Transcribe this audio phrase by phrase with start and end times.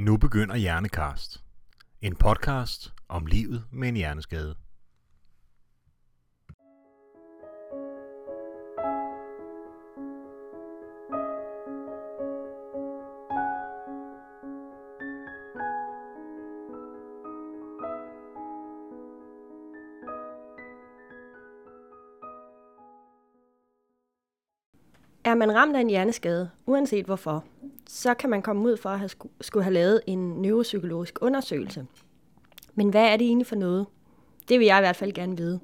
[0.00, 1.44] Nu begynder Hjernekast.
[2.02, 4.54] En podcast om livet med en hjerneskade.
[25.24, 27.44] Er man ramt af en hjerneskade, uanset hvorfor,
[27.88, 31.86] så kan man komme ud for at have sku- skulle have lavet en neuropsykologisk undersøgelse.
[32.74, 33.86] Men hvad er det egentlig for noget?
[34.48, 35.60] Det vil jeg i hvert fald gerne vide.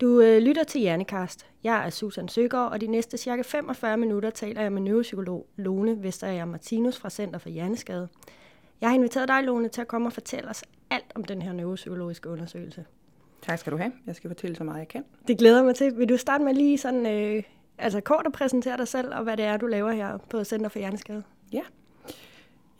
[0.00, 1.46] Du øh, lytter til Hjernekast.
[1.64, 6.02] Jeg er Susan Søgaard, og de næste cirka 45 minutter taler jeg med neuropsykolog Lone
[6.02, 8.08] Vesterager Martinus fra Center for Hjerneskade.
[8.80, 11.52] Jeg har inviteret dig, Lone, til at komme og fortælle os alt om den her
[11.52, 12.84] neuropsykologiske undersøgelse.
[13.42, 13.92] Tak skal du have.
[14.06, 15.04] Jeg skal fortælle så meget, jeg kan.
[15.28, 15.98] Det glæder mig til.
[15.98, 17.42] Vil du starte med lige sådan, øh,
[17.80, 20.68] altså kort at præsentere dig selv, og hvad det er, du laver her på Center
[20.68, 21.22] for Hjerneskade?
[21.52, 21.62] Ja.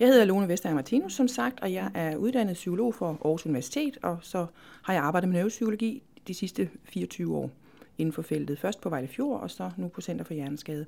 [0.01, 3.99] Jeg hedder Lone Vestager Martinus, som sagt, og jeg er uddannet psykolog for Aarhus Universitet,
[4.03, 4.47] og så
[4.83, 7.51] har jeg arbejdet med neuropsykologi de sidste 24 år
[7.99, 8.59] inden for feltet.
[8.59, 10.87] Først på Vejle Fjord, og så nu på Center for Hjerneskade.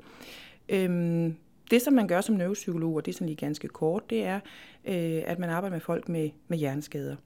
[0.68, 1.36] Øhm,
[1.70, 4.40] det, som man gør som neuropsykolog, og det er sådan lige ganske kort, det er,
[4.84, 7.16] øh, at man arbejder med folk med, med hjerneskader.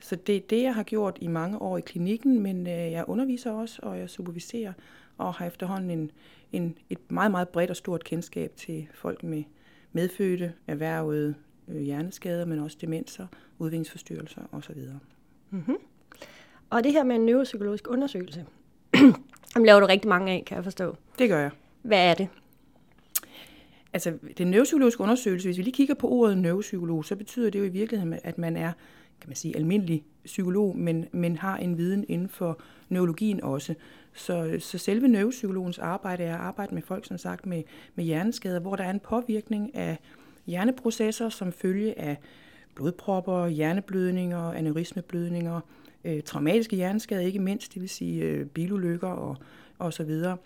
[0.00, 3.04] Så det er det, jeg har gjort i mange år i klinikken, men øh, jeg
[3.08, 4.72] underviser også, og jeg superviserer,
[5.18, 6.10] og har efterhånden en,
[6.52, 9.44] en, et meget, meget bredt og stort kendskab til folk med
[9.92, 11.34] medfødte, erhvervede
[11.68, 13.26] øh, hjerneskader, men også demenser,
[13.58, 14.80] udviklingsforstyrrelser osv.
[15.50, 15.76] Mm-hmm.
[16.70, 18.46] Og det her med en neuropsykologisk undersøgelse,
[19.54, 20.96] dem laver du rigtig mange af, kan jeg forstå.
[21.18, 21.50] Det gør jeg.
[21.82, 22.28] Hvad er det?
[23.92, 27.64] Altså, den neuropsykologiske undersøgelse, hvis vi lige kigger på ordet neuropsykolog, så betyder det jo
[27.64, 28.72] i virkeligheden, at man er,
[29.20, 33.74] kan man sige, almindelig psykolog, men, men har en viden inden for neurologien også.
[34.12, 37.62] Så, så selve neuropsykologens arbejde er at arbejde med folk, som sagt, med,
[37.94, 39.98] med hjerneskader, hvor der er en påvirkning af
[40.46, 42.16] hjerneprocesser som følge af
[42.74, 45.60] blodpropper, hjerneblødninger, aneurismeblødninger,
[46.04, 49.36] øh, traumatiske hjerneskader ikke mindst, det vil sige øh, bilulykker og,
[49.78, 50.36] og så videre.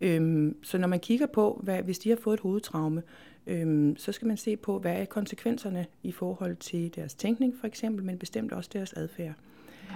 [0.00, 3.02] Øhm, så når man kigger på, hvad, hvis de har fået et hovedtraume,
[3.46, 7.66] øhm, så skal man se på, hvad er konsekvenserne i forhold til deres tænkning for
[7.66, 9.34] eksempel, men bestemt også deres adfærd.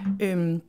[0.05, 0.25] Mm.
[0.25, 0.61] Øhm,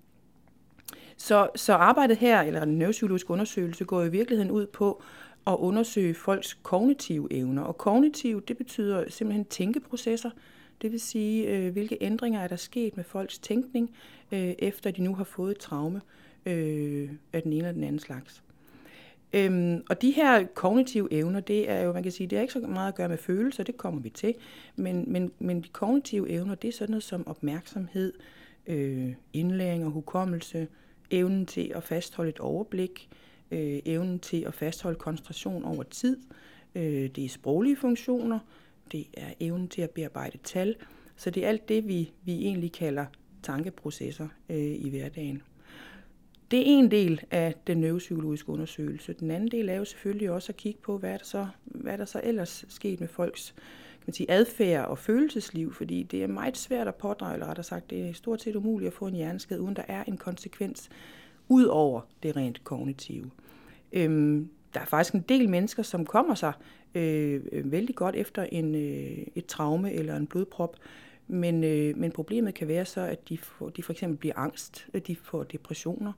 [1.17, 5.03] så, så arbejdet her, eller den neuropsykologiske undersøgelse, går i virkeligheden ud på
[5.47, 7.63] at undersøge folks kognitive evner.
[7.63, 10.31] Og kognitiv, det betyder simpelthen tænkeprocesser,
[10.83, 13.91] det vil sige, øh, hvilke ændringer er der sket med folks tænkning,
[14.33, 16.01] øh, efter de nu har fået et traume
[16.47, 18.43] øh, af den ene eller den anden slags.
[19.37, 22.53] Øhm, og de her kognitive evner, det er jo, man kan sige, det er ikke
[22.53, 24.35] så meget at gøre med følelser, det kommer vi til,
[24.77, 28.13] men, men, men de kognitive evner, det er sådan noget som opmærksomhed,
[28.67, 30.69] øh, indlæring og hukommelse,
[31.11, 33.09] evnen til at fastholde et overblik,
[33.51, 36.19] øh, evnen til at fastholde koncentration over tid,
[36.75, 38.39] øh, det er sproglige funktioner,
[38.93, 40.77] det er evnen til at bearbejde tal,
[41.17, 43.07] så det er alt det, vi, vi egentlig kalder
[43.43, 45.43] tankeprocesser øh, i hverdagen.
[46.51, 49.13] Det er en del af den neuropsykologiske undersøgelse.
[49.13, 51.93] Den anden del er jo selvfølgelig også at kigge på, hvad er der så, hvad
[51.93, 53.55] er der så ellers sket med folks
[54.07, 57.65] kan man sige, adfærd og følelsesliv, fordi det er meget svært at pådrage, eller rettere
[57.65, 60.91] sagt, det er stort set umuligt at få en hjerneskade, uden der er en konsekvens
[61.49, 63.31] ud over det rent kognitive.
[63.93, 66.53] Øhm, der er faktisk en del mennesker, som kommer sig
[66.95, 70.77] øh, øh vældig godt efter en, øh, et traume eller en blodprop,
[71.29, 74.87] men, øh, men problemet kan være så, at de, får, de for eksempel bliver angst,
[74.93, 76.13] at de får depressioner.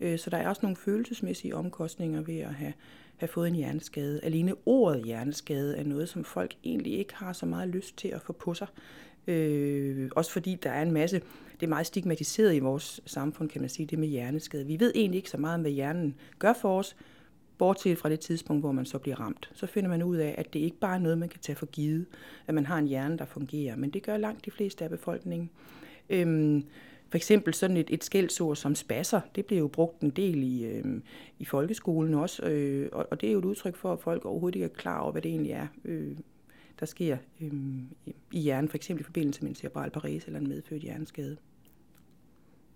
[0.00, 2.72] Øh, så der er også nogle følelsesmæssige omkostninger ved at have,
[3.16, 4.20] have fået en hjerneskade.
[4.24, 8.22] Alene ordet hjerneskade er noget, som folk egentlig ikke har så meget lyst til at
[8.22, 8.66] få på sig.
[9.26, 11.22] Øh, også fordi der er en masse,
[11.60, 14.66] det er meget stigmatiseret i vores samfund, kan man sige, det med hjerneskade.
[14.66, 16.96] Vi ved egentlig ikke så meget om, hvad hjernen gør for os,
[17.58, 19.50] bortset fra det tidspunkt, hvor man så bliver ramt.
[19.54, 21.66] Så finder man ud af, at det ikke bare er noget, man kan tage for
[21.66, 22.06] givet,
[22.46, 25.50] at man har en hjerne, der fungerer, men det gør langt de fleste af befolkningen.
[26.10, 26.64] Øhm,
[27.08, 30.64] for eksempel sådan et, et skældsord som spasser, det bliver jo brugt en del i,
[30.64, 31.02] øhm,
[31.38, 34.56] i folkeskolen også, øh, og, og det er jo et udtryk for, at folk overhovedet
[34.56, 36.16] ikke er klar over, hvad det egentlig er, øh,
[36.80, 37.52] der sker øh,
[38.32, 41.36] i hjernen, for eksempel i forbindelse med en cerebral parese eller en medfødt hjerneskade.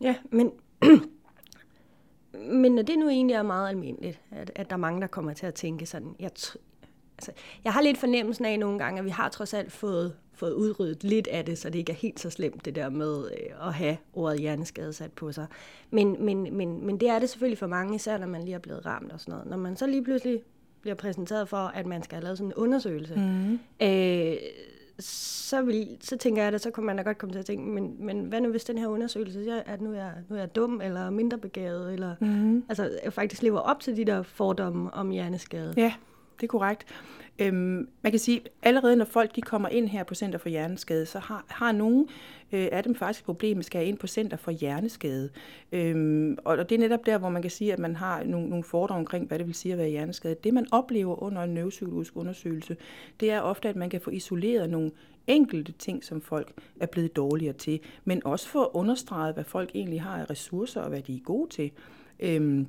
[0.00, 0.52] Ja, men
[2.40, 5.32] men når det nu egentlig er meget almindeligt, at, at der er mange, der kommer
[5.32, 6.30] til at tænke sådan, jeg,
[7.18, 7.32] altså,
[7.64, 11.04] jeg har lidt fornemmelsen af nogle gange, at vi har trods alt fået, fået udryddet
[11.04, 13.74] lidt af det, så det ikke er helt så slemt, det der med øh, at
[13.74, 15.46] have ordet hjerneskade sat på sig.
[15.90, 18.58] Men, men, men, men det er det selvfølgelig for mange, især når man lige er
[18.58, 19.46] blevet ramt og sådan noget.
[19.46, 20.42] Når man så lige pludselig
[20.80, 23.52] bliver præsenteret for, at man skal have lavet sådan en undersøgelse, mm.
[23.86, 24.36] øh,
[25.00, 27.64] så, vil, så tænker jeg, at så kunne man da godt komme til at tænke,
[27.70, 30.40] men, men hvad nu hvis den her undersøgelse siger, at nu er, jeg, nu er
[30.40, 32.64] jeg dum, eller mindre begavet, eller mm.
[32.68, 35.74] altså, jeg faktisk lever op til de der fordomme om hjerneskade.
[35.76, 35.94] Ja
[36.40, 36.86] det er korrekt.
[37.38, 41.06] Øhm, man kan sige, allerede når folk de kommer ind her på Center for Hjerneskade,
[41.06, 42.08] så har, har nogen
[42.52, 45.30] øh, af dem faktisk et problem med skal ind på Center for Hjerneskade.
[45.72, 48.64] Øhm, og det er netop der, hvor man kan sige, at man har nogle, nogle
[48.64, 50.36] fordomme omkring, hvad det vil sige at være hjerneskade.
[50.44, 52.76] Det man oplever under en neuropsykologisk undersøgelse,
[53.20, 54.90] det er ofte, at man kan få isoleret nogle
[55.26, 59.70] enkelte ting, som folk er blevet dårligere til, men også for at understrege, hvad folk
[59.74, 61.70] egentlig har af ressourcer og hvad de er gode til.
[62.20, 62.66] Øhm,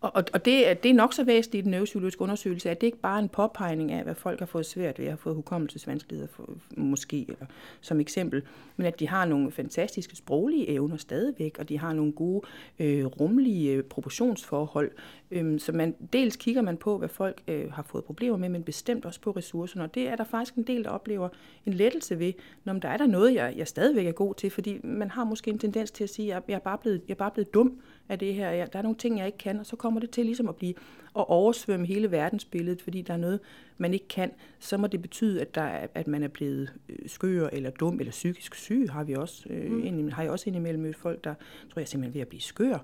[0.00, 2.86] og, og, og det, det er nok så væsentligt i den neuropsykologiske undersøgelse, at det
[2.86, 5.36] ikke bare er en påpegning af, hvad folk har fået svært ved at have fået
[5.36, 7.46] hukommelsesvanskeligheder, for, måske, eller
[7.80, 8.42] som eksempel,
[8.76, 12.46] men at de har nogle fantastiske sproglige evner stadigvæk, og de har nogle gode
[12.78, 14.90] øh, rumlige øh, proportionsforhold.
[15.30, 18.62] Øhm, så man, dels kigger man på, hvad folk øh, har fået problemer med, men
[18.62, 21.28] bestemt også på ressourcerne, og det er der faktisk en del, der oplever
[21.66, 22.32] en lettelse ved,
[22.64, 25.50] når der er der noget, jeg, jeg stadigvæk er god til, fordi man har måske
[25.50, 27.80] en tendens til at sige, at jeg er bare blevet, jeg er bare blevet dum,
[28.08, 28.50] af det her.
[28.50, 30.56] Ja, der er nogle ting, jeg ikke kan, og så kommer det til ligesom at
[30.56, 30.74] blive
[31.16, 33.40] at oversvømme hele verdensbilledet, fordi der er noget,
[33.78, 34.30] man ikke kan.
[34.58, 38.00] Så må det betyde, at, der er, at man er blevet øh, skør eller dum
[38.00, 40.08] eller psykisk syg, har vi også, øh, mm.
[40.08, 41.34] har jeg også indimellem mødt folk, der
[41.72, 42.78] tror jeg simpelthen ved at blive skør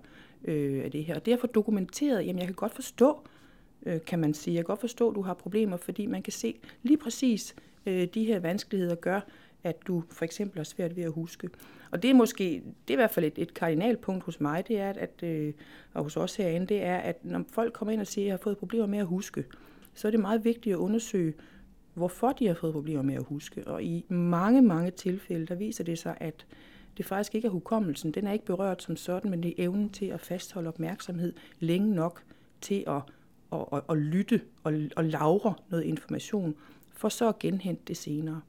[0.45, 1.15] øh, af det her.
[1.15, 3.21] Og derfor dokumenteret, jamen jeg kan godt forstå,
[3.87, 6.33] øh, kan man sige, jeg kan godt forstå, at du har problemer, fordi man kan
[6.33, 7.55] se lige præcis
[7.87, 9.21] øh, de her vanskeligheder gør,
[9.65, 11.49] at du for eksempel har svært ved at huske.
[11.91, 14.81] Og det er måske, det er i hvert fald et, et kardinalpunkt hos mig, det
[14.81, 15.53] er, at, øh,
[15.95, 18.33] og hos os herinde, det er, at når folk kommer ind og siger, at jeg
[18.33, 19.45] har fået problemer med at huske,
[19.95, 21.35] så er det meget vigtigt at undersøge,
[21.95, 23.67] hvorfor de har fået problemer med at huske.
[23.67, 26.47] Og i mange, mange tilfælde, der viser det sig, at
[26.97, 28.13] det faktisk ikke er hukommelsen.
[28.13, 31.95] Den er ikke berørt som sådan, men det er evnen til at fastholde opmærksomhed længe
[31.95, 32.23] nok
[32.61, 33.03] til at,
[33.53, 36.55] at, at, at lytte og, og lavre noget information,
[36.93, 38.41] for så at genhente det senere.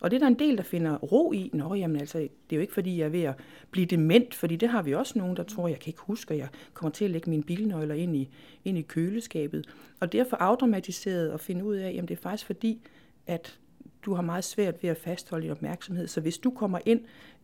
[0.00, 1.50] Og det er der en del, der finder ro i.
[1.52, 3.34] Nå, jamen altså, det er jo ikke fordi, jeg er ved at
[3.70, 6.40] blive dement, fordi det har vi også nogen, der tror, jeg kan ikke huske, at
[6.40, 8.28] jeg kommer til at lægge mine bilnøgler ind i,
[8.64, 9.66] ind i køleskabet.
[10.00, 12.80] Og derfor afdramatiseret og finde ud af, jamen det er faktisk fordi,
[13.26, 13.58] at
[14.02, 16.06] du har meget svært ved at fastholde din opmærksomhed.
[16.06, 17.00] Så hvis du kommer ind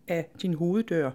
[0.09, 1.11] af din hoveddør,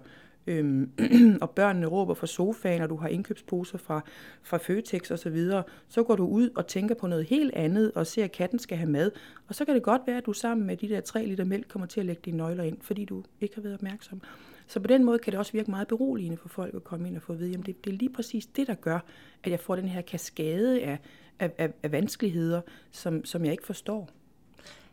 [0.46, 0.90] øhm,
[1.42, 4.00] og børnene råber fra sofaen, og du har indkøbsposer fra,
[4.42, 7.92] fra Føtex og så videre, så går du ud og tænker på noget helt andet,
[7.94, 9.10] og ser, at katten skal have mad.
[9.48, 11.68] Og så kan det godt være, at du sammen med de der 3 liter mælk
[11.68, 14.20] kommer til at lægge dine nøgler ind, fordi du ikke har været opmærksom.
[14.66, 17.16] Så på den måde kan det også virke meget beroligende for folk at komme ind
[17.16, 18.98] og få at vide, at det, det er lige præcis det, der gør,
[19.44, 20.98] at jeg får den her kaskade af,
[21.38, 22.60] af, af, af vanskeligheder,
[22.90, 24.10] som, som jeg ikke forstår.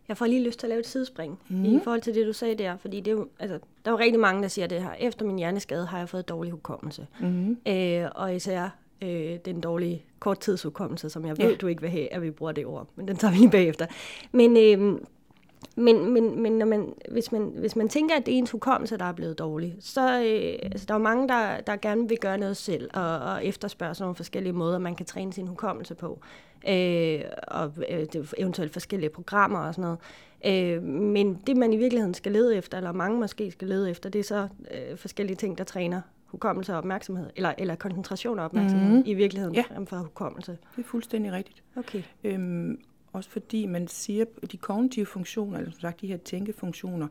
[0.09, 1.65] Jeg får lige lyst til at lave et sidespring mm.
[1.65, 2.77] i forhold til det, du sagde der.
[2.77, 4.93] Fordi det er jo, altså, der er jo rigtig mange, der siger det her.
[4.99, 7.07] Efter min hjerneskade har jeg fået dårlig hukommelse.
[7.19, 7.57] Mm.
[7.67, 8.69] Øh, og især
[9.01, 11.55] øh, den dårlige korttidshukommelse, som jeg ved, ja.
[11.55, 12.87] du ikke vil have, at vi bruger det ord.
[12.95, 13.85] Men den tager vi lige bagefter.
[14.31, 14.99] Men, øh,
[15.75, 18.97] men, men, men når man, hvis, man, hvis man tænker, at det er ens hukommelse,
[18.97, 22.17] der er blevet dårlig, så øh, altså, der er jo mange, der, der gerne vil
[22.17, 25.95] gøre noget selv og, og efterspørge sådan nogle forskellige måder, man kan træne sin hukommelse
[25.95, 26.19] på
[26.67, 28.05] øh, og øh,
[28.37, 29.99] eventuelt forskellige programmer og sådan noget.
[30.45, 34.09] Øh, men det, man i virkeligheden skal lede efter, eller mange måske skal lede efter,
[34.09, 38.45] det er så øh, forskellige ting, der træner hukommelse og opmærksomhed, eller, eller koncentration og
[38.45, 39.03] opmærksomhed mm-hmm.
[39.05, 39.63] i virkeligheden, ja.
[39.69, 40.51] frem for hukommelse.
[40.75, 41.63] Det er fuldstændig rigtigt.
[41.75, 42.03] Okay.
[42.23, 42.79] Øhm,
[43.13, 47.07] også fordi man siger, at de kognitive funktioner, eller som sagt de her tænkefunktioner,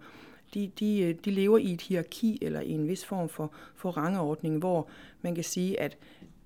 [0.55, 3.91] de, de, øh, de lever i et hierarki eller i en vis form for, for
[3.91, 4.89] rangordning, hvor
[5.23, 5.97] man kan sige, at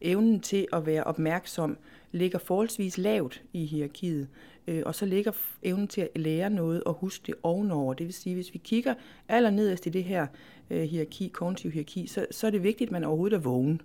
[0.00, 1.76] evnen til at være opmærksom
[2.12, 4.28] ligger forholdsvis lavt i hierarkiet,
[4.66, 5.32] øh, og så ligger
[5.62, 7.94] evnen til at lære noget og huske det ovenover.
[7.94, 8.94] Det vil sige, hvis vi kigger
[9.28, 10.26] allernederst i det her
[10.70, 13.80] øh, hierarki, kognitiv hierarki, så, så er det vigtigt, at man overhovedet er vågen.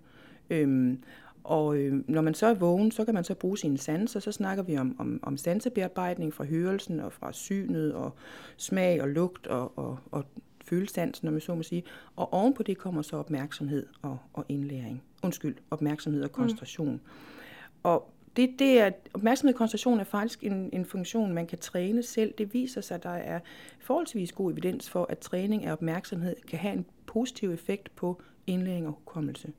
[0.49, 0.99] Øhm,
[1.43, 4.19] og øh, når man så er vågen, så kan man så bruge sine sanser.
[4.19, 8.11] Så snakker vi om, om, om sansebearbejdning fra hørelsen og fra synet og
[8.57, 10.25] smag og lugt og, og, og
[10.65, 11.83] følesansen, når man så må sige.
[12.15, 15.03] Og ovenpå det kommer så opmærksomhed og, og indlæring.
[15.23, 16.33] Undskyld, opmærksomhed og mm.
[16.33, 16.91] koncentration.
[16.91, 16.99] Mm.
[17.83, 22.03] Og det, det er, opmærksomhed og koncentration er faktisk en, en funktion, man kan træne
[22.03, 22.33] selv.
[22.37, 23.39] Det viser sig, at der er
[23.79, 28.87] forholdsvis god evidens for, at træning af opmærksomhed kan have en positiv effekt på indlæring
[28.87, 29.51] og hukommelse.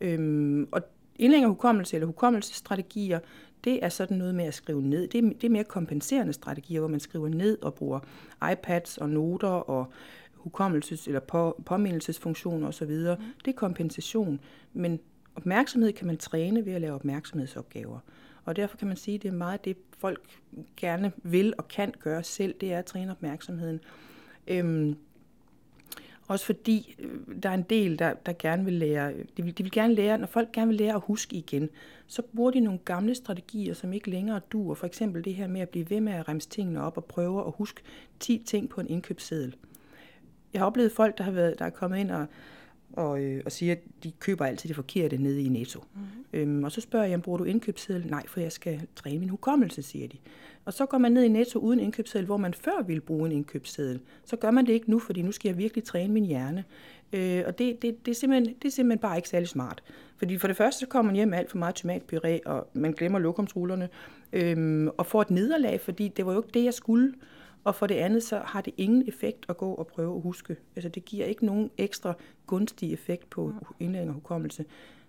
[0.00, 0.82] Øhm, og
[1.16, 3.20] indlæring af hukommelse eller hukommelsesstrategier,
[3.64, 5.08] det er sådan noget med at skrive ned.
[5.08, 8.00] Det er, det er mere kompenserende strategier, hvor man skriver ned og bruger
[8.52, 9.92] iPads og noter og
[10.36, 12.90] hukommelses- eller på, påmindelsesfunktioner osv.
[12.90, 13.24] Mm.
[13.44, 14.40] Det er kompensation,
[14.72, 15.00] men
[15.38, 17.98] opmærksomhed kan man træne ved at lave opmærksomhedsopgaver.
[18.44, 20.40] Og derfor kan man sige, at det er meget det, folk
[20.76, 23.80] gerne vil og kan gøre selv, det er at træne opmærksomheden.
[24.46, 24.96] Øhm,
[26.28, 29.62] også fordi øh, der er en del, der, der gerne vil lære, de vil, de
[29.62, 31.68] vil gerne lære, når folk gerne vil lære at huske igen,
[32.06, 34.74] så bruger de nogle gamle strategier, som ikke længere duer.
[34.74, 37.46] For eksempel det her med at blive ved med at remse tingene op og prøve
[37.46, 37.82] at huske
[38.20, 39.56] 10 ting på en indkøbsseddel.
[40.52, 42.26] Jeg har oplevet folk, der har været, der er kommet ind og
[42.92, 45.84] og, øh, og siger, at de køber altid det forkerte nede i Netto.
[45.94, 46.00] Mm.
[46.32, 48.06] Øhm, og så spørger jeg, bruger du indkøbsseddel?
[48.06, 50.16] Nej, for jeg skal træne min hukommelse, siger de.
[50.64, 53.32] Og så går man ned i Netto uden indkøbsseddel, hvor man før ville bruge en
[53.32, 54.00] indkøbsseddel.
[54.24, 56.64] Så gør man det ikke nu, fordi nu skal jeg virkelig træne min hjerne.
[57.12, 59.82] Øh, og det, det, det, er simpelthen, det er simpelthen bare ikke særlig smart.
[60.16, 62.92] Fordi for det første, så kommer man hjem med alt for meget tomatpuré, og man
[62.92, 63.88] glemmer lokumsrullerne,
[64.32, 67.14] øhm, og får et nederlag, fordi det var jo ikke det, jeg skulle.
[67.64, 70.56] Og for det andet, så har det ingen effekt at gå og prøve at huske.
[70.76, 72.14] Altså det giver ikke nogen ekstra
[72.46, 74.64] gunstig effekt på indlæring og hukommelse.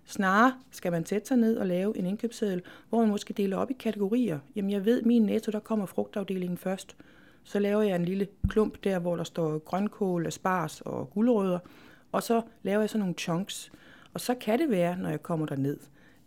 [0.06, 3.72] Snarere skal man sætte sig ned og lave en indkøbsseddel, hvor man måske deler op
[3.72, 4.40] i kategorier.
[4.56, 6.96] Jamen jeg ved, min netto, der kommer frugtafdelingen først.
[7.44, 11.60] Så laver jeg en lille klump der, hvor der står grønkål, asparges og gulerødder.
[12.12, 13.72] Og så laver jeg sådan nogle chunks.
[14.14, 15.78] Og så kan det være, når jeg kommer derned,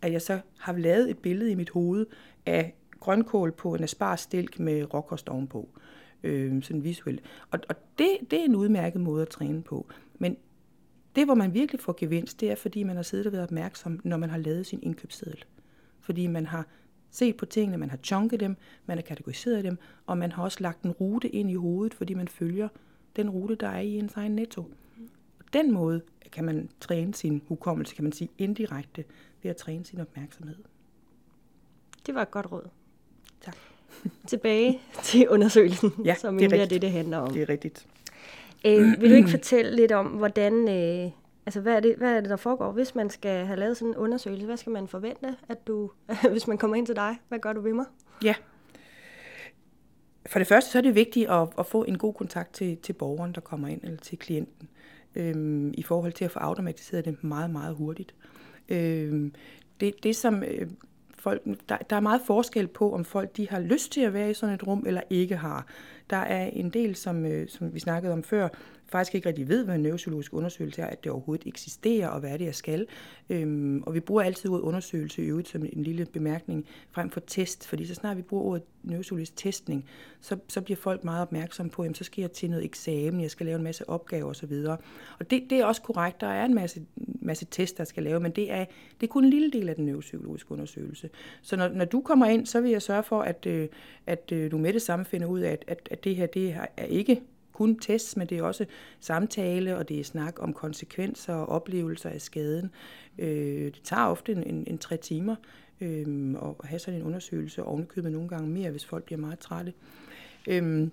[0.03, 2.07] at jeg så har lavet et billede i mit hoved
[2.47, 5.69] af grønkål på en asparstilk med råkost ovenpå.
[6.23, 7.21] Øh, sådan visuelt.
[7.51, 9.87] Og, og det, det er en udmærket måde at træne på.
[10.19, 10.37] Men
[11.17, 14.01] det, hvor man virkelig får gevinst, det er, fordi man har siddet og været opmærksom,
[14.05, 15.45] når man har lavet sin indkøbsseddel.
[16.01, 16.67] Fordi man har
[17.11, 20.59] set på tingene, man har chunket dem, man har kategoriseret dem, og man har også
[20.61, 22.69] lagt en rute ind i hovedet, fordi man følger
[23.17, 24.63] den rute, der er i ens egen netto.
[25.39, 26.03] På den måde
[26.33, 29.05] kan man træne sin hukommelse, kan man sige indirekte,
[29.43, 30.57] ved at træne sin opmærksomhed.
[32.07, 32.69] Det var et godt råd.
[33.41, 33.57] Tak.
[34.27, 37.33] Tilbage til undersøgelsen, Ja, som det er er det, det handler om.
[37.33, 37.87] Det er rigtigt.
[38.67, 41.11] Øh, vil du ikke fortælle lidt om, hvordan, øh,
[41.47, 43.89] altså hvad er, det, hvad er det, der foregår, hvis man skal have lavet sådan
[43.89, 44.47] en undersøgelse?
[44.47, 45.91] Hvad skal man forvente, at du,
[46.33, 47.17] hvis man kommer ind til dig?
[47.29, 47.87] Hvad gør du ved mig?
[48.25, 48.35] Ja.
[50.27, 52.93] For det første så er det vigtigt at, at få en god kontakt til, til
[52.93, 54.69] borgeren, der kommer ind, eller til klienten,
[55.15, 58.15] øhm, i forhold til at få automatiseret det meget, meget hurtigt.
[58.69, 59.35] Øhm,
[59.81, 60.67] det, det som øh,
[61.23, 64.31] folk, der, der er meget forskel på, om folk de har lyst til at være
[64.31, 65.67] i sådan et rum, eller ikke har.
[66.11, 68.49] Der er en del, som, øh, som vi snakkede om før,
[68.93, 72.31] faktisk ikke rigtig ved, hvad en neuropsykologisk undersøgelse er, at det overhovedet eksisterer, og hvad
[72.31, 72.87] er det, jeg skal.
[73.31, 77.21] Øhm, og vi bruger altid ordet undersøgelse i øvrigt som en lille bemærkning frem for
[77.27, 79.85] test, fordi så snart vi bruger ordet neuropsykologisk testning,
[80.21, 83.31] så, så bliver folk meget opmærksomme på, at så skal jeg til noget eksamen, jeg
[83.31, 84.53] skal lave en masse opgaver osv.
[85.19, 86.83] Og det, det er også korrekt, der er en masse,
[87.21, 88.65] masse test, der skal lave, men det er,
[89.01, 91.11] det er kun en lille del af den neuropsykologiske undersøgelse.
[91.43, 93.69] Så når, når du kommer ind, så vil jeg sørge for, at, øh,
[94.07, 96.57] at, at du med det samme finder ud af, at, at, at det her det
[96.77, 97.21] er ikke
[97.53, 98.67] kun tests, men det er også
[99.01, 102.71] samtale, og det er snak om konsekvenser og oplevelser af skaden.
[103.19, 105.37] Øh, det tager ofte en, en, en tre timer
[105.81, 109.39] øh, at have sådan en undersøgelse, og ovenikøbet nogle gange mere, hvis folk bliver meget
[109.39, 109.73] trætte.
[110.49, 110.89] Øh,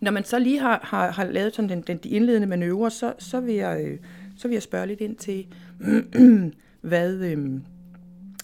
[0.00, 3.14] når man så lige har, har, har lavet sådan den, den, de indledende manøvrer, så,
[3.18, 3.98] så, vil jeg, øh,
[4.36, 5.46] så vil jeg spørge lidt ind til,
[6.80, 7.60] hvad, øh,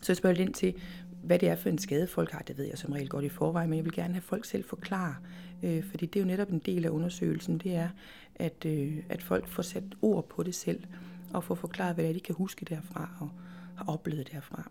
[0.03, 0.75] så jeg spørger lidt ind til,
[1.23, 2.39] hvad det er for en skade, folk har.
[2.39, 4.65] Det ved jeg som regel godt i forvejen, men jeg vil gerne have folk selv
[4.65, 5.15] forklare,
[5.63, 7.89] øh, fordi det er jo netop en del af undersøgelsen, det er,
[8.35, 10.85] at, øh, at folk får sat ord på det selv,
[11.35, 13.29] og får forklaret, hvad det er, de kan huske derfra, og
[13.77, 14.71] har oplevet derfra.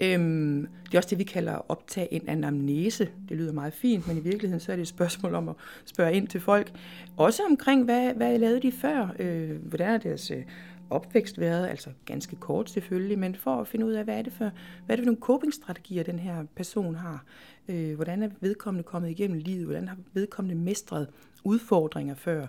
[0.00, 3.08] Øhm, det er også det, vi kalder at optage en anamnese.
[3.28, 6.14] Det lyder meget fint, men i virkeligheden så er det et spørgsmål om at spørge
[6.14, 6.72] ind til folk.
[7.16, 9.14] Også omkring, hvad, hvad lavede de før?
[9.18, 10.42] Øh, hvordan er deres øh,
[10.90, 11.68] opvækst været?
[11.68, 14.50] Altså ganske kort selvfølgelig, men for at finde ud af, hvad er det for,
[14.86, 17.24] hvad er det for nogle copingstrategier, den her person har?
[17.68, 19.64] Øh, hvordan er vedkommende kommet igennem livet?
[19.64, 21.08] Hvordan har vedkommende mestret
[21.44, 22.46] udfordringer før?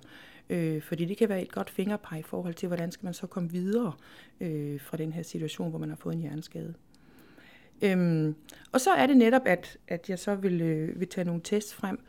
[0.49, 3.27] Øh, fordi det kan være et godt fingerpeg i forhold til, hvordan skal man så
[3.27, 3.93] komme videre
[4.41, 6.73] øh, fra den her situation, hvor man har fået en hjerneskade.
[7.81, 8.35] Øhm,
[8.71, 11.73] og så er det netop, at, at jeg så vil, øh, vil tage nogle tests
[11.73, 11.99] frem.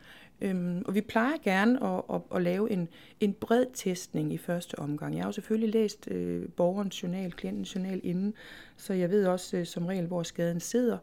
[0.41, 2.89] Øhm, og vi plejer gerne at, at, at lave en,
[3.21, 5.15] en bred testning i første omgang.
[5.15, 8.35] Jeg har jo selvfølgelig læst øh, borgerens journal, klientens journal inden,
[8.77, 10.99] så jeg ved også øh, som regel, hvor skaden sidder.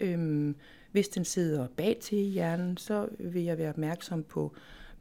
[0.00, 0.56] Øhm,
[0.92, 4.52] hvis den sidder bag til i hjernen, så vil jeg være opmærksom på,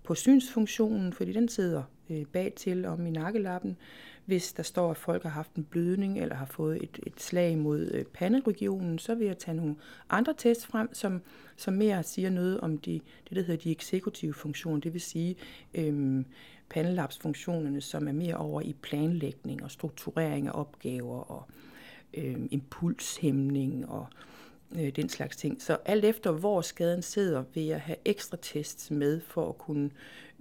[0.04, 3.78] på synsfunktionen, fordi den sidder øh, bag til om i nakkelappen.
[4.26, 7.58] Hvis der står, at folk har haft en blødning eller har fået et, et slag
[7.58, 9.76] mod øh, panderegionen, så vil jeg tage nogle
[10.10, 11.22] andre tests frem, som,
[11.56, 15.36] som mere siger noget om de, det, der hedder de eksekutive funktioner, det vil sige
[15.74, 16.26] øhm,
[16.70, 21.44] pandelapsfunktionerne, som er mere over i planlægning og strukturering af opgaver og
[22.14, 24.31] øhm, impulshæmning og øh,
[24.76, 25.62] den slags ting.
[25.62, 29.90] Så alt efter, hvor skaden sidder, vil jeg have ekstra tests med for at kunne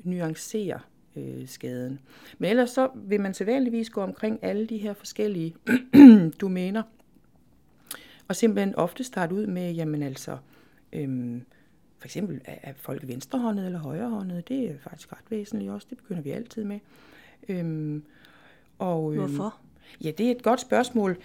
[0.05, 0.81] nuancere
[1.17, 2.01] øh, skaden.
[2.39, 5.55] Men ellers så vil man sædvanligvis gå omkring alle de her forskellige
[6.41, 6.83] domæner,
[8.29, 10.39] og simpelthen ofte starte ud med, jamen altså,
[10.93, 11.43] øhm,
[11.99, 15.99] for eksempel er, er folk venstrehåndet eller højrehåndet, det er faktisk ret væsentligt også, det
[15.99, 16.79] begynder vi altid med.
[17.49, 18.05] Øhm,
[18.79, 19.57] og, øhm, Hvorfor?
[20.05, 21.17] Ja, det er et godt spørgsmål.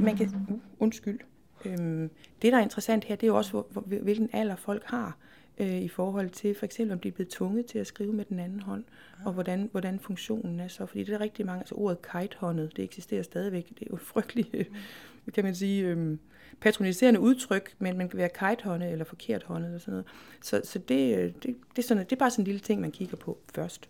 [0.00, 1.20] Man kan, uh, undskyld.
[1.66, 2.10] Øhm,
[2.42, 5.16] det, der er interessant her, det er jo også, hvor, hvilken alder folk har
[5.58, 8.24] øh, i forhold til for eksempel, om de er blevet tvunget til at skrive med
[8.24, 8.84] den anden hånd,
[9.20, 9.26] ja.
[9.26, 10.86] og hvordan, hvordan funktionen er så.
[10.86, 13.68] Fordi det er rigtig mange, altså ordet kitehåndet, det eksisterer stadigvæk.
[13.68, 15.32] Det er jo frygteligt, mm.
[15.32, 16.18] kan man sige, øh,
[16.60, 20.06] patroniserende udtryk, men man kan være kitehåndet eller forkert håndet eller sådan noget.
[20.40, 22.80] Så, så det, øh, det, det, er sådan, det er bare sådan en lille ting,
[22.80, 23.88] man kigger på først.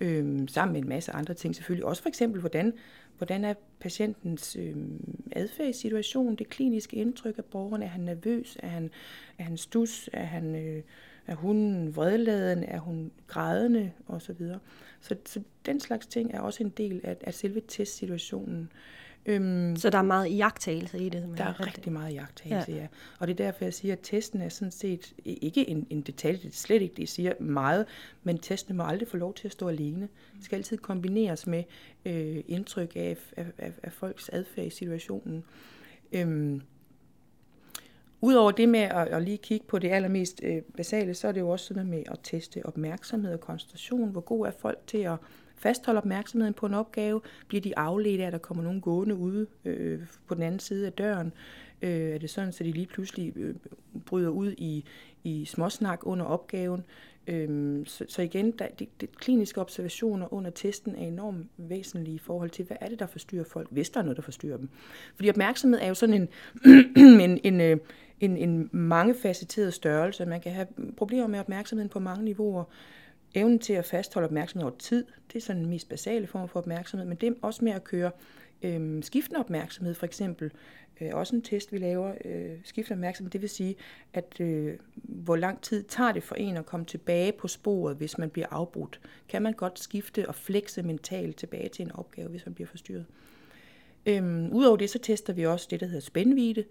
[0.00, 1.84] Øh, sammen med en masse andre ting selvfølgelig.
[1.84, 2.72] Også for eksempel, hvordan,
[3.18, 4.76] hvordan er patientens øh,
[5.32, 7.82] adfærdssituation, det kliniske indtryk af borgeren.
[7.82, 8.56] Er han nervøs?
[8.62, 8.90] Er han,
[9.38, 10.10] er han stus?
[10.12, 10.82] Er, han, øh,
[11.26, 12.64] er hun vredladen?
[12.64, 13.92] Er hun grædende?
[14.06, 14.58] Og så videre.
[15.00, 18.72] Så, så den slags ting er også en del af, af selve testsituationen.
[19.26, 21.34] Øhm, så der er meget jagttagelse i det?
[21.36, 22.78] Der er rigtig meget jagttagelse, ja.
[22.78, 22.86] ja.
[23.18, 26.38] Og det er derfor, jeg siger, at testen er sådan set ikke en, en detalje,
[26.38, 27.86] det er slet ikke det, jeg siger meget,
[28.22, 30.08] men testen må aldrig få lov til at stå alene.
[30.36, 31.64] Det skal altid kombineres med
[32.04, 35.44] øh, indtryk af, af, af, af folks adfærd i situationen.
[36.12, 36.62] Øhm,
[38.22, 41.40] Udover det med at, at lige kigge på det allermest øh, basale, så er det
[41.40, 44.10] jo også sådan med at teste opmærksomhed og koncentration.
[44.10, 45.16] Hvor god er folk til at
[45.60, 47.20] fastholde opmærksomheden på en opgave?
[47.48, 50.86] Bliver de afledt af, at der kommer nogen gående ude øh, på den anden side
[50.86, 51.32] af døren?
[51.82, 53.54] Øh, er det sådan, at de lige pludselig øh,
[54.06, 54.84] bryder ud i,
[55.24, 56.84] i småsnak under opgaven?
[57.26, 62.18] Øh, så, så igen, der, de, de kliniske observationer under testen er enormt væsentlige i
[62.18, 64.68] forhold til, hvad er det, der forstyrrer folk, hvis der er noget, der forstyrrer dem.
[65.14, 66.28] Fordi opmærksomhed er jo sådan en,
[67.20, 67.76] en, en, øh,
[68.20, 70.26] en, en mangefacetteret størrelse.
[70.26, 72.64] Man kan have problemer med opmærksomheden på mange niveauer.
[73.34, 76.60] Evnen til at fastholde opmærksomhed over tid, det er sådan den mest basale form for
[76.60, 78.10] opmærksomhed, men det er også med at køre
[78.62, 80.52] øh, skiftende opmærksomhed, for eksempel.
[81.00, 83.76] Øh, også en test, vi laver, øh, skiftende opmærksomhed, det vil sige,
[84.12, 88.18] at øh, hvor lang tid tager det for en at komme tilbage på sporet, hvis
[88.18, 89.00] man bliver afbrudt.
[89.28, 93.06] Kan man godt skifte og flekse mentalt tilbage til en opgave, hvis man bliver forstyrret.
[94.06, 96.64] Øhm, Udover det, så tester vi også det, der hedder spændvidde.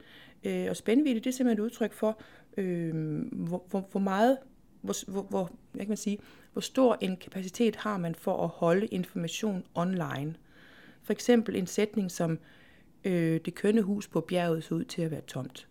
[0.44, 2.22] Øh, og spændvidde, det er simpelthen et udtryk for,
[2.58, 2.94] øh,
[3.32, 4.38] hvor, hvor, hvor meget
[4.82, 6.20] hvor, hvor, hvor, hvad kan man sige,
[6.54, 10.36] hvor stor en kapacitet har man for at holde information online.
[11.04, 12.40] For eksempel en sætning som,
[13.04, 15.68] øh, det kønne hus på bjerget så ud til at være tomt.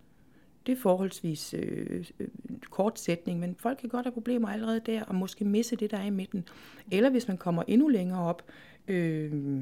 [0.66, 2.28] Det er forholdsvis øh, øh,
[2.70, 5.98] kort sætning, men folk kan godt have problemer allerede der, og måske misse det, der
[5.98, 6.48] er i midten.
[6.90, 8.42] Eller hvis man kommer endnu længere op,
[8.88, 9.60] øh,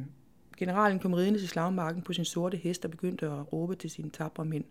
[0.56, 4.10] generalen kom ridende til slagmarken på sin sorte hest og begyndte at råbe til sine
[4.10, 4.64] tabre mænd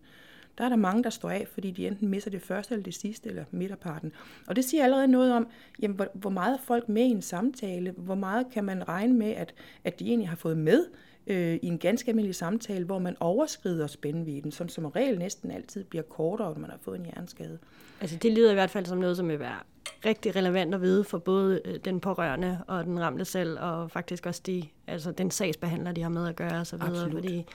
[0.58, 2.94] der er der mange, der står af, fordi de enten misser det første eller det
[2.94, 4.12] sidste, eller midterparten.
[4.46, 5.48] Og det siger allerede noget om,
[5.82, 9.30] jamen, hvor, hvor meget folk med i en samtale, hvor meget kan man regne med,
[9.30, 10.84] at, at de egentlig har fået med
[11.26, 15.84] øh, i en ganske almindelig samtale, hvor man overskrider spændvidden, som som regel næsten altid
[15.84, 17.58] bliver kortere, når man har fået en hjerneskade.
[18.00, 19.58] Altså det lyder i hvert fald som noget, som vil være
[20.04, 24.26] rigtig relevant at vide for både øh, den pårørende og den ramte selv, og faktisk
[24.26, 26.78] også de, altså den sagsbehandler, de har med at gøre osv.,
[27.12, 27.46] fordi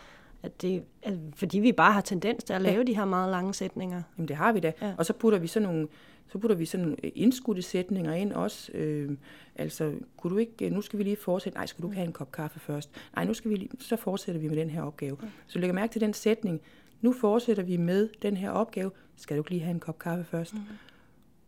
[0.43, 2.83] at det, at, fordi vi bare har tendens til at lave ja.
[2.83, 4.01] de her meget lange sætninger.
[4.17, 4.71] Jamen det har vi da.
[4.81, 4.93] Ja.
[4.97, 5.87] Og så putter vi sådan nogle,
[6.27, 8.71] så putter vi sådan nogle indskudte sætninger ind også.
[8.73, 9.11] Øh,
[9.55, 11.57] altså, kunne du ikke, nu skal vi lige fortsætte.
[11.57, 12.89] Nej, skal du ikke have en kop kaffe først?
[13.15, 15.17] Nej, nu skal vi lige, så fortsætter vi med den her opgave.
[15.21, 15.27] Ja.
[15.47, 16.61] Så lægger mærke til den sætning.
[17.01, 18.91] Nu fortsætter vi med den her opgave.
[19.15, 20.53] Skal du ikke lige have en kop kaffe først?
[20.53, 20.59] Mm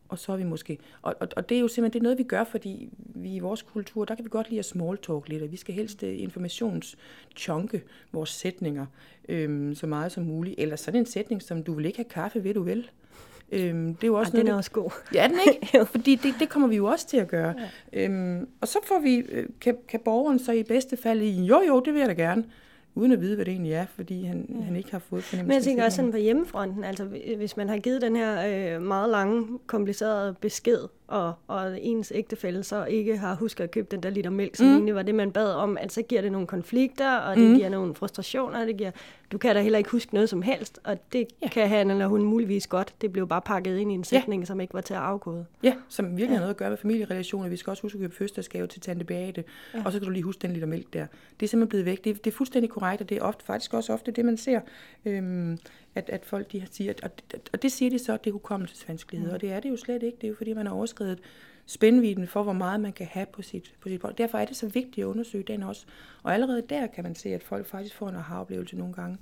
[0.10, 0.78] og så er vi måske...
[1.02, 3.40] Og, og, og det er jo simpelthen det er noget, vi gør, fordi vi i
[3.40, 6.04] vores kultur, der kan vi godt lide at small talk lidt, og vi skal helst
[6.04, 8.86] øh, informationschunke vores sætninger
[9.30, 10.56] øhm, så meget som muligt.
[10.58, 12.90] Eller sådan en sætning som, du vil ikke have kaffe, ved du vel?
[13.52, 14.92] Øhm, det er jo også Ej, noget, den er også god.
[15.14, 15.86] Ja, den ikke?
[15.94, 17.56] Fordi det, det kommer vi jo også til at gøre.
[17.94, 18.06] Ja.
[18.06, 21.62] Øhm, og så får vi, øh, kan, kan borgeren så i bedste fald i, jo
[21.68, 22.44] jo, det vil jeg da gerne
[22.96, 24.64] uden at vide, hvad det egentlig er, fordi han, ja.
[24.64, 25.48] han ikke har fået fornemmelse.
[25.48, 27.06] Men jeg tænker også sådan på hjemmefronten, altså
[27.38, 30.80] hvis man har givet den her øh, meget lange, komplicerede besked,
[31.14, 34.66] og, og ens ægtefælle så ikke har husket at købe den der liter mælk, som
[34.66, 34.74] mm.
[34.74, 37.56] egentlig var det, man bad om, altså giver det nogle konflikter, og det mm.
[37.56, 38.92] giver nogle frustrationer, det giver,
[39.32, 41.48] du kan da heller ikke huske noget som helst, og det ja.
[41.48, 42.94] kan han eller hun muligvis godt.
[43.02, 44.46] Det blev bare pakket ind i en sætning, ja.
[44.46, 45.46] som ikke var til at afkode.
[45.64, 46.34] Ja, som virkelig ja.
[46.34, 47.50] har noget at gøre med familierelationer.
[47.50, 49.82] Vi skal også huske at købe fødselsdagsgave til tante Beate, ja.
[49.86, 51.06] og så kan du lige huske den liter mælk der.
[51.40, 52.04] Det er simpelthen blevet væk.
[52.04, 54.60] Det, det er fuldstændig korrekt, og det er ofte, faktisk også ofte det, man ser.
[55.06, 55.58] Øhm,
[55.96, 57.10] at, at folk de siger, og,
[57.54, 59.36] og det siger de så, det er hukommelsesvanskeligheder, mm.
[59.36, 60.16] og det er det jo slet ikke.
[60.16, 61.20] Det er jo fordi, man har overskrevet
[61.66, 64.16] spændviden for, hvor meget man kan have på sit, på sit bånd.
[64.16, 65.86] Derfor er det så vigtigt at undersøge den også.
[66.24, 69.18] Og allerede der kan man se, at folk faktisk får en aha-oplevelse nogle gange.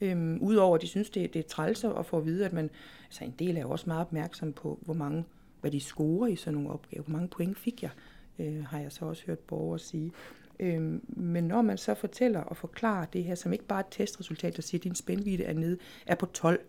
[0.00, 2.70] Øhm, Udover at de synes, det, det er træls at få at vide, at man,
[3.04, 5.24] altså en del er jo også meget opmærksom på, hvor mange,
[5.60, 7.02] hvad de scorer i sådan nogle opgaver.
[7.02, 7.90] Hvor mange point fik jeg,
[8.38, 10.12] øh, har jeg så også hørt borgere sige.
[10.60, 13.90] Øhm, men når man så fortæller og forklarer det her, som ikke bare er et
[13.90, 16.60] testresultat, der siger, at din spændvidde er, nede, er på 12,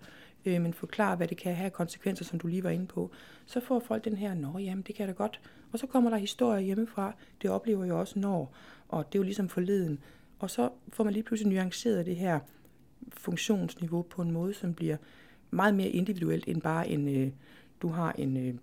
[0.45, 3.11] øh, men forklarer, hvad det kan have konsekvenser, som du lige var inde på,
[3.45, 5.41] så får folk den her, nå jamen, det kan da godt.
[5.71, 8.55] Og så kommer der historier hjemmefra, det oplever jeg også når,
[8.87, 9.99] og det er jo ligesom forleden.
[10.39, 12.39] Og så får man lige pludselig nuanceret det her,
[13.09, 14.97] funktionsniveau på en måde, som bliver
[15.51, 17.31] meget mere individuelt end bare en, øh,
[17.81, 18.53] du har en, øh,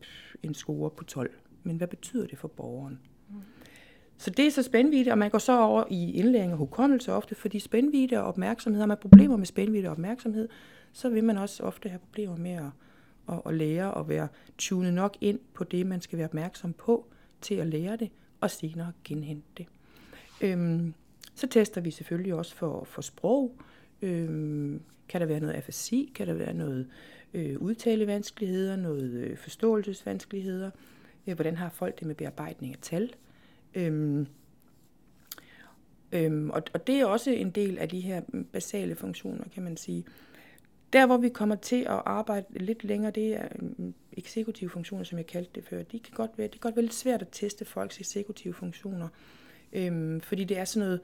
[0.42, 1.30] en score på 12.
[1.62, 2.98] Men hvad betyder det for borgeren?
[4.18, 7.35] Så det er så spændvidde, og man går så over i indlæring og hukommelse ofte,
[7.35, 10.48] fordi spændvidde og opmærksomhed, har man problemer med spændvidde og opmærksomhed,
[10.92, 12.70] så vil man også ofte have problemer med at,
[13.28, 14.28] at, at lære og være
[14.59, 17.07] tunet nok ind på det, man skal være opmærksom på,
[17.40, 19.66] til at lære det, og senere genhente det.
[20.40, 20.94] Øhm,
[21.35, 23.57] så tester vi selvfølgelig også for, for sprog.
[24.02, 26.12] Øhm, kan der være noget afasi?
[26.14, 26.88] Kan der være noget
[27.35, 28.76] øh, udtalevanskeligheder?
[28.76, 30.70] Noget øh, forståelsesvanskeligheder?
[31.26, 33.14] Øh, hvordan har folk det med bearbejdning af tal?
[33.74, 34.26] Øhm,
[36.12, 39.76] øhm, og, og det er også en del af de her basale funktioner, kan man
[39.76, 40.04] sige.
[40.92, 45.18] Der, hvor vi kommer til at arbejde lidt længere, det er øhm, eksekutive funktioner, som
[45.18, 45.83] jeg kaldte det før.
[45.83, 49.09] De kan godt være, det kan godt være lidt svært at teste folks eksekutive funktioner,
[49.72, 51.00] øhm, fordi det er sådan noget,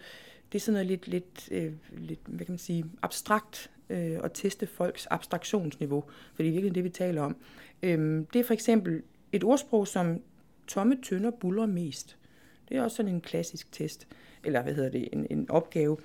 [0.52, 4.30] det er sådan noget lidt, lidt, øh, lidt hvad kan man sige, abstrakt øh, at
[4.34, 7.36] teste folks abstraktionsniveau, for det er virkelig det, vi taler om.
[7.82, 10.20] Øhm, det er for eksempel et ordsprog som
[10.66, 12.16] tomme tønder buller mest.
[12.68, 14.06] Det er også sådan en klassisk test,
[14.44, 15.96] eller hvad hedder det, en, en opgave.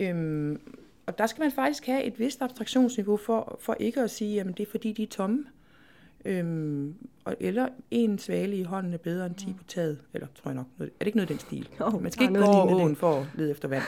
[0.00, 0.60] Øhm,
[1.06, 4.46] og der skal man faktisk have et vist abstraktionsniveau for, for ikke at sige, at
[4.46, 5.44] det er fordi, de er tomme.
[6.24, 9.98] Øhm, og, eller en svale i hånden er bedre end 10 på taget.
[10.14, 10.66] Eller tror jeg nok.
[10.80, 11.68] Er det ikke noget den stil?
[11.80, 13.82] Oh, man skal ikke gå over åen for at lede efter vand.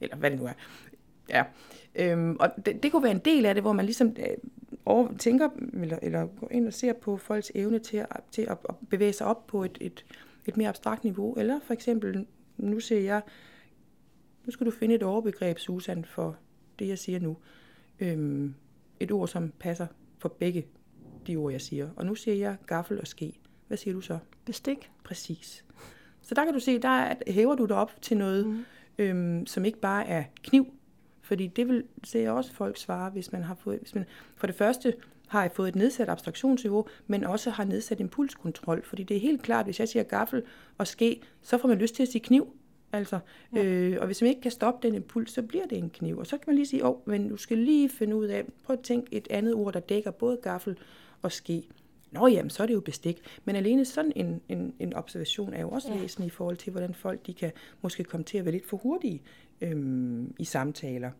[0.00, 0.52] Eller hvad det nu er.
[1.28, 1.44] Ja.
[1.94, 4.26] Øhm, og det, det kunne være en del af det, hvor man ligesom øh,
[4.86, 5.48] over, tænker,
[5.82, 9.12] eller, eller går ind og ser på folks evne til at, til at, at bevæge
[9.12, 10.04] sig op på et, et,
[10.46, 11.34] et mere abstrakt niveau.
[11.34, 12.26] Eller for eksempel,
[12.56, 13.22] nu ser jeg,
[14.44, 16.36] nu skal du finde et overbegreb, Susan, for
[16.78, 17.36] det, jeg siger nu.
[18.00, 18.54] Øhm,
[19.00, 19.86] et ord, som passer
[20.18, 20.66] for begge
[21.26, 21.88] de ord, jeg siger.
[21.96, 23.40] Og nu siger jeg gaffel og ske.
[23.68, 24.18] Hvad siger du så?
[24.44, 24.90] Bestik.
[25.04, 25.64] Præcis.
[26.22, 28.64] Så der kan du se, der hæver du dig op til noget, mm.
[28.98, 30.74] øhm, som ikke bare er kniv.
[31.20, 33.78] Fordi det vil se jeg også folk svare, hvis man har fået...
[33.78, 34.04] Hvis man,
[34.36, 34.94] for det første
[35.34, 38.84] har jeg fået et nedsat abstraktionsniveau, men også har nedsat impulskontrol.
[38.84, 40.42] Fordi det er helt klart, hvis jeg siger gaffel
[40.78, 42.56] og ske, så får man lyst til at sige kniv.
[42.92, 43.18] Altså,
[43.54, 43.64] ja.
[43.64, 46.18] øh, og hvis man ikke kan stoppe den impuls, så bliver det en kniv.
[46.18, 48.44] Og så kan man lige sige, åh, oh, men du skal lige finde ud af,
[48.64, 50.78] prøv at tænke et andet ord, der dækker både gaffel
[51.22, 51.68] og ske.
[52.10, 53.20] Nå jamen, så er det jo bestik.
[53.44, 56.00] Men alene sådan en, en, en observation er jo også ja.
[56.00, 58.76] væsentlig i forhold til, hvordan folk de kan måske komme til at være lidt for
[58.76, 59.22] hurtige
[59.60, 61.10] øhm, i samtaler.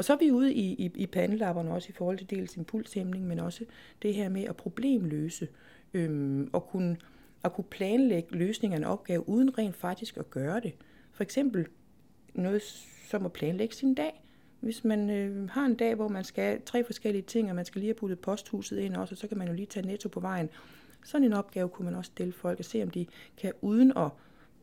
[0.00, 3.26] Og så er vi ude i, i, i pandelapperne også i forhold til dels impulshæmning,
[3.26, 3.64] men også
[4.02, 5.48] det her med at problemløse
[5.94, 6.96] øhm, og kunne,
[7.44, 10.74] at kunne planlægge løsningen af en opgave uden rent faktisk at gøre det.
[11.12, 11.66] For eksempel
[12.34, 12.62] noget
[13.10, 14.24] som at planlægge sin dag.
[14.60, 17.80] Hvis man øh, har en dag, hvor man skal tre forskellige ting, og man skal
[17.80, 20.48] lige have puttet posthuset ind også, så kan man jo lige tage netto på vejen.
[21.04, 24.10] Sådan en opgave kunne man også stille folk og se, om de kan uden at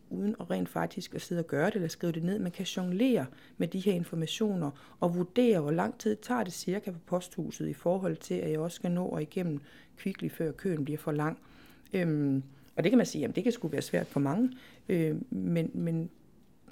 [0.10, 2.40] uden at rent faktisk at sidde og gøre det eller skrive det ned.
[2.40, 3.26] Man kan jonglere
[3.58, 7.74] med de her informationer og vurdere, hvor lang tid tager det cirka på posthuset i
[7.74, 9.60] forhold til, at jeg også skal nå og igennem
[9.98, 11.38] kvickly, før køen bliver for lang.
[11.94, 12.44] Øhm,
[12.76, 14.52] og det kan man sige, at det kan sgu være svært for mange,
[14.90, 16.10] øh, men, men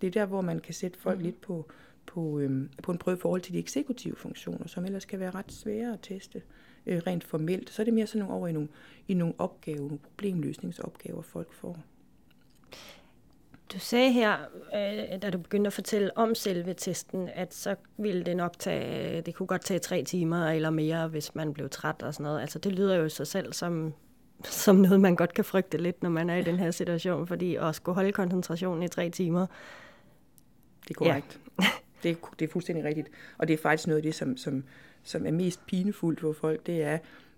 [0.01, 1.23] det er der, hvor man kan sætte folk mm.
[1.23, 1.65] lidt på,
[2.05, 5.31] på, øhm, på en prøve i forhold til de eksekutive funktioner, som ellers kan være
[5.31, 6.41] ret svære at teste
[6.85, 7.69] øh, rent formelt.
[7.69, 8.67] Så er det mere sådan nogle over i nogle,
[9.07, 11.79] i nogle opgaver, nogle problemløsningsopgaver, folk får.
[13.73, 14.38] Du sagde her,
[14.75, 19.21] øh, da du begyndte at fortælle om selve testen, at så ville det nok tage,
[19.21, 22.41] det kunne godt tage tre timer eller mere, hvis man blev træt og sådan noget.
[22.41, 23.93] Altså det lyder jo sig selv som,
[24.43, 27.56] som noget, man godt kan frygte lidt, når man er i den her situation, fordi
[27.56, 29.47] at skulle holde koncentrationen i tre timer.
[30.84, 31.39] Det er korrekt.
[31.62, 31.65] Ja.
[32.04, 33.08] det, det er fuldstændig rigtigt.
[33.38, 34.63] Og det er faktisk noget af det, som, som,
[35.04, 36.97] som er mest pinefuldt for folk, det er,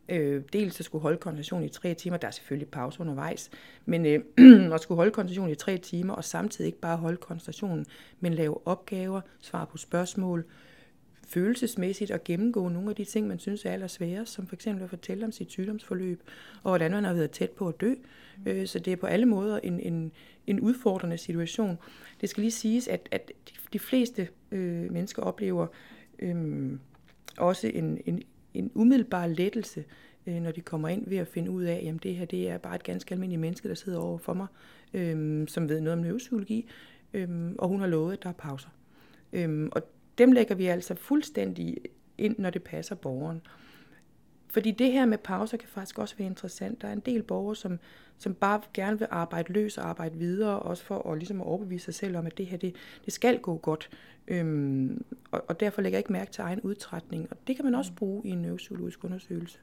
[0.10, 3.50] Øh, dels at skulle holde koncentration i tre timer, der er selvfølgelig pause undervejs,
[3.86, 7.86] men øh, at skulle holde koncentration i tre timer, og samtidig ikke bare holde koncentrationen,
[8.20, 10.46] men lave opgaver, svare på spørgsmål,
[11.28, 14.89] følelsesmæssigt at gennemgå nogle af de ting, man synes er allersværest, som for eksempel at
[14.89, 16.22] fortælle om sit sygdomsforløb,
[16.63, 17.93] og hvordan man har været tæt på at dø.
[18.46, 20.12] Øh, så det er på alle måder en, en,
[20.48, 21.78] en udfordrende situation.
[22.22, 23.32] Det skal lige siges, at, at
[23.74, 25.67] de fleste øh, mennesker oplever
[26.20, 26.72] øh,
[27.38, 28.24] også en, en,
[28.60, 29.86] en umiddelbar lettelse,
[30.28, 32.58] øh, når de kommer ind ved at finde ud af, at det her det er
[32.58, 34.48] bare et ganske almindeligt menneske, der sidder over for mig,
[34.93, 36.70] øh, som ved noget om neuropsykologi,
[37.13, 38.70] øh, og hun har lovet, at der er pauser.
[39.34, 39.82] Øh, og
[40.17, 41.78] dem lægger vi altså fuldstændig
[42.17, 43.41] ind, når det passer borgeren.
[44.58, 46.82] Fordi det her med pauser kan faktisk også være interessant.
[46.82, 47.80] Der er en del borgere, som,
[48.17, 51.86] som bare gerne vil arbejde løs og arbejde videre, også for at, ligesom at overbevise
[51.86, 53.89] sig selv om, at det her det, det skal gå godt.
[54.28, 57.28] Øhm, og, og derfor lægger jeg ikke mærke til egen udtrætning.
[57.32, 59.60] Og det kan man også bruge i en neuropsykologisk undersøgelse.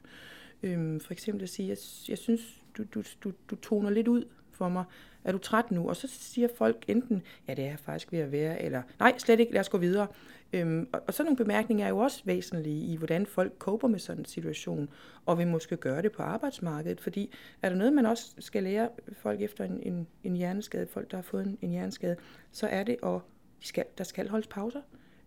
[0.63, 1.77] Øhm, for eksempel at sige, jeg,
[2.09, 2.41] jeg synes,
[2.77, 4.83] du, du, du, du toner lidt ud for mig.
[5.23, 5.89] Er du træt nu?
[5.89, 9.17] Og så siger folk enten, ja, det er jeg faktisk ved at være, eller nej,
[9.17, 10.07] slet ikke, lad os gå videre.
[10.53, 13.99] Øhm, og, og sådan nogle bemærkninger er jo også væsentlige i, hvordan folk koper med
[13.99, 14.89] sådan en situation,
[15.25, 17.01] og vil måske gøre det på arbejdsmarkedet.
[17.01, 17.31] Fordi
[17.61, 21.17] er der noget, man også skal lære folk efter en, en, en hjerneskade, folk der
[21.17, 22.15] har fået en, en hjerneskade,
[22.51, 23.19] så er det, at
[23.61, 24.81] de skal, der skal holdes pauser.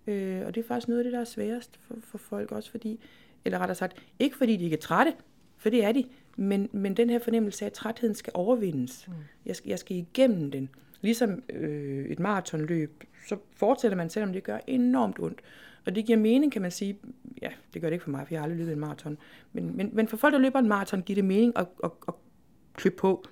[0.07, 2.71] Øh, og det er faktisk noget af det, der er sværest for, for folk også,
[2.71, 3.01] fordi,
[3.45, 5.13] eller rettere sagt, ikke fordi de ikke er trætte,
[5.57, 6.05] for det er de,
[6.37, 9.09] men, men den her fornemmelse af, at trætheden skal overvindes.
[9.09, 9.15] Mm.
[9.47, 10.69] Jeg, skal, jeg skal igennem den.
[11.01, 15.41] Ligesom øh, et maratonløb, så fortsætter man, selvom det gør enormt ondt.
[15.87, 16.99] Og det giver mening, kan man sige.
[17.43, 19.19] Ja, det gør det ikke for mig, for jeg har aldrig løbet en maraton.
[19.53, 22.15] Men, men, men for folk, der løber en maraton, giver det mening at, at, at
[22.75, 23.25] klø på.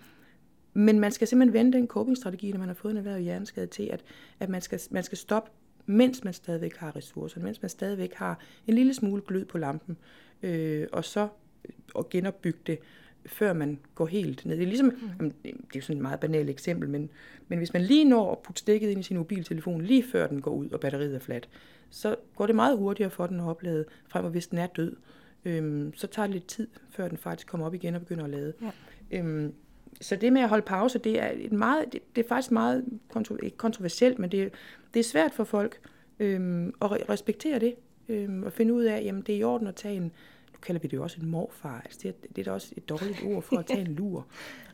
[0.75, 3.83] Men man skal simpelthen vende den copingstrategi, når man har fået en erhvervet hjerneskade til,
[3.83, 4.05] at,
[4.41, 5.51] at man, skal, man skal stoppe,
[5.87, 9.97] mens man stadigvæk har ressourcer, mens man stadigvæk har en lille smule glød på lampen,
[10.43, 11.29] øh, og så
[11.65, 12.79] øh, og genopbygge det,
[13.27, 14.57] før man går helt ned.
[14.57, 15.31] Det er ligesom, mm.
[15.43, 17.11] det er jo sådan et meget banalt eksempel, men,
[17.49, 20.41] men hvis man lige når at putte stikket ind i sin mobiltelefon, lige før den
[20.41, 21.49] går ud, og batteriet er fladt,
[21.91, 24.97] så går det meget hurtigere for den at oplade, frem og hvis den er død.
[25.45, 28.31] Øhm, så tager det lidt tid, før den faktisk kommer op igen og begynder at
[28.31, 28.53] lade.
[28.63, 28.71] Ja.
[29.19, 29.53] Øhm,
[30.01, 32.85] så det med at holde pause, det er, et meget, det, det er faktisk meget
[33.09, 34.53] kontro, ikke kontroversielt, men det,
[34.95, 35.79] det er svært for folk
[36.19, 37.75] øhm, at respektere det,
[38.09, 40.13] øhm, og finde ud af, at det er i orden at tage en,
[40.57, 41.81] nu kalder vi det jo også en morfar.
[41.85, 44.27] Altså det, det er da også et dårligt ord for at tage en lur.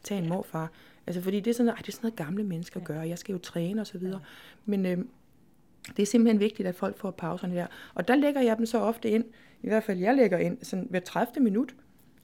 [0.02, 0.70] tage en morfar.
[1.06, 3.02] Altså fordi det er sådan ej, det er sådan noget gamle mennesker gør.
[3.02, 4.20] Jeg skal jo træne og så videre.
[4.64, 4.98] Men øh,
[5.96, 7.66] det er simpelthen vigtigt, at folk får pauserne der.
[7.94, 9.24] Og der lægger jeg dem så ofte ind,
[9.62, 11.44] i hvert fald jeg lægger ind, sådan hver 30.
[11.44, 11.74] minut.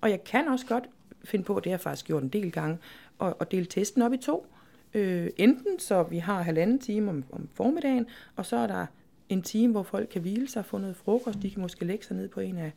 [0.01, 0.89] Og jeg kan også godt
[1.25, 2.79] finde på, det har jeg faktisk gjort en del gange,
[3.19, 4.47] og, og dele testen op i to.
[4.95, 8.87] Øh, enten så vi har halvanden time om, om formiddagen, og så er der
[9.29, 11.43] en time, hvor folk kan hvile sig og få noget frokost.
[11.43, 12.73] De kan måske lægge sig ned på en af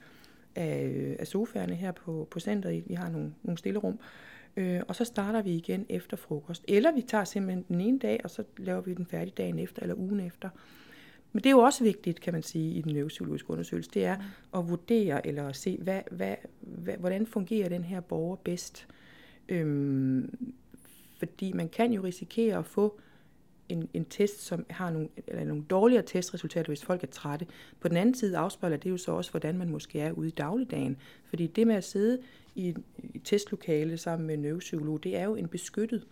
[0.55, 2.83] af, af sofaerne her på, på centret.
[2.87, 3.99] Vi har nogle, nogle stille rum.
[4.57, 6.65] Øh, og så starter vi igen efter frokost.
[6.67, 9.81] Eller vi tager simpelthen den ene dag, og så laver vi den færdig dagen efter,
[9.81, 10.49] eller ugen efter.
[11.31, 14.17] Men det er jo også vigtigt, kan man sige, i den neuropsykologiske undersøgelse, det er
[14.55, 18.87] at vurdere eller at se, hvad, hvad, hvad, hvordan fungerer den her borger bedst.
[19.49, 20.53] Øhm,
[21.17, 22.99] fordi man kan jo risikere at få
[23.71, 27.45] en, en test, som har nogle, eller nogle dårligere testresultater, hvis folk er trætte.
[27.79, 30.31] På den anden side afspejler det jo så også, hvordan man måske er ude i
[30.31, 30.97] dagligdagen.
[31.25, 32.19] Fordi det med at sidde
[32.55, 32.77] i et,
[33.23, 36.07] testlokale sammen med en neuropsykolog, det er jo en beskyttet,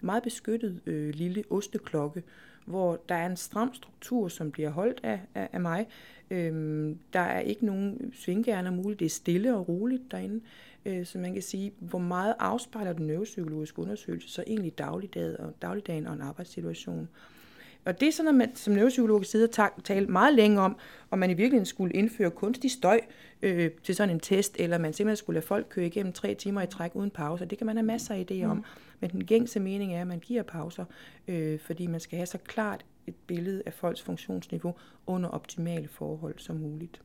[0.00, 2.22] meget beskyttet øh, lille osteklokke,
[2.66, 5.86] hvor der er en stram struktur, som bliver holdt af, af, af mig.
[6.30, 9.00] Øhm, der er ikke nogen svinggærner muligt.
[9.00, 10.40] Det er stille og roligt derinde.
[10.86, 15.52] Øh, så man kan sige, hvor meget afspejler den neuropsykologiske undersøgelse så egentlig dagligdagen og,
[15.62, 17.08] dagligdagen og en arbejdssituation.
[17.84, 20.76] Og det er sådan, at man som neuropsykolog sidder og tale meget længe om,
[21.10, 23.00] om man i virkeligheden skulle indføre kunstig støj
[23.42, 26.62] øh, til sådan en test, eller man simpelthen skulle lade folk køre igennem tre timer
[26.62, 27.44] i træk uden pause.
[27.44, 28.56] Det kan man have masser af idéer om.
[28.56, 28.64] Mm.
[29.00, 30.84] Men den gængse mening er, at man giver pauser,
[31.28, 34.74] øh, fordi man skal have så klart et billede af folks funktionsniveau
[35.06, 37.00] under optimale forhold som muligt.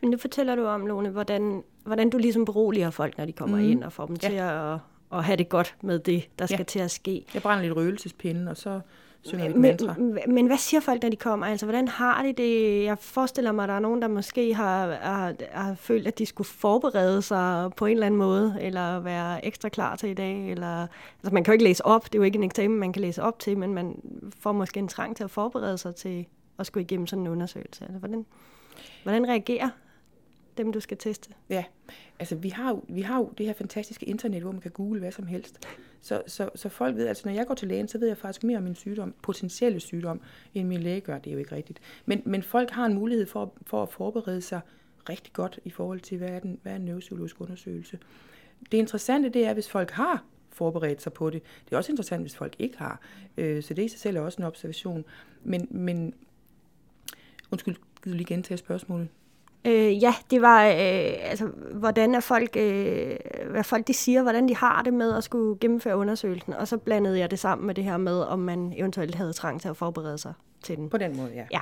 [0.00, 3.58] Men nu fortæller du om, Lone, hvordan, hvordan du ligesom beroliger folk, når de kommer
[3.58, 3.70] mm.
[3.70, 4.28] ind og får dem ja.
[4.28, 4.78] til at,
[5.12, 6.64] at have det godt med det, der skal ja.
[6.64, 7.24] til at ske.
[7.34, 8.80] Jeg brænder lidt røgelsespinde, og så
[9.24, 9.94] synger men, mantra.
[9.98, 11.46] Men, men hvad siger folk, når de kommer?
[11.46, 12.84] Altså, hvordan har de det?
[12.84, 16.26] Jeg forestiller mig, at der er nogen, der måske har, har, har følt, at de
[16.26, 20.50] skulle forberede sig på en eller anden måde, eller være ekstra klar til i dag.
[20.50, 20.86] Eller,
[21.22, 22.04] altså, man kan jo ikke læse op.
[22.04, 23.96] Det er jo ikke en eksamen, man kan læse op til, men man
[24.38, 26.26] får måske en trang til at forberede sig til
[26.58, 27.84] at skulle igennem sådan en undersøgelse.
[27.84, 28.26] Altså, hvordan,
[29.04, 29.70] Hvordan reagerer
[30.56, 31.30] dem, du skal teste?
[31.48, 31.64] Ja,
[32.18, 35.00] altså vi har, jo, vi har jo det her fantastiske internet, hvor man kan google
[35.00, 35.66] hvad som helst.
[36.00, 38.44] Så, så, så folk ved, altså når jeg går til lægen, så ved jeg faktisk
[38.44, 40.20] mere om min sygdom, potentielle sygdom,
[40.54, 41.18] end min læge gør.
[41.18, 41.80] Det er jo ikke rigtigt.
[42.06, 44.60] Men, men folk har en mulighed for, for at forberede sig
[45.08, 47.98] rigtig godt i forhold til, hvad er, den, hvad er en neuropsykologisk undersøgelse.
[48.72, 51.42] Det interessante, det er, hvis folk har forberedt sig på det.
[51.64, 53.00] Det er også interessant, hvis folk ikke har.
[53.36, 55.04] Øh, så det i sig selv er også en observation.
[55.42, 56.14] Men, men
[57.50, 59.08] undskyld, Gider du lige gentage spørgsmålet?
[59.66, 63.16] Øh, ja, det var, øh, altså, hvordan er folk, øh,
[63.50, 66.78] hvad folk de siger, hvordan de har det med at skulle gennemføre undersøgelsen, og så
[66.78, 69.76] blandede jeg det sammen med det her med, om man eventuelt havde trang til at
[69.76, 70.90] forberede sig til den.
[70.90, 71.46] På den måde, ja.
[71.52, 71.60] ja.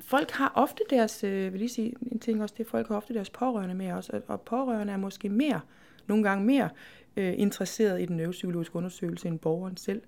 [0.00, 3.14] Folk har ofte deres, øh, vil lige sige en ting også, det folk har ofte
[3.14, 5.60] deres pårørende med os, og pårørende er måske mere,
[6.06, 6.68] nogle gange mere
[7.16, 10.02] øh, interesseret i den neuropsykologiske undersøgelse end borgeren selv.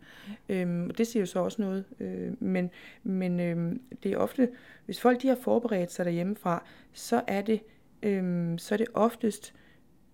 [0.48, 1.84] Øhm, og det siger jo så også noget.
[2.00, 2.70] Øh, men
[3.02, 4.48] men øh, det er ofte,
[4.86, 7.60] hvis folk de har forberedt sig derhjemmefra, så er det,
[8.02, 9.54] øh, så er det oftest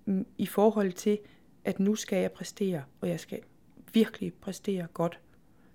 [0.07, 1.19] øh, i forhold til,
[1.65, 3.41] at nu skal jeg præstere, og jeg skal
[3.93, 5.21] virkelig præstere godt.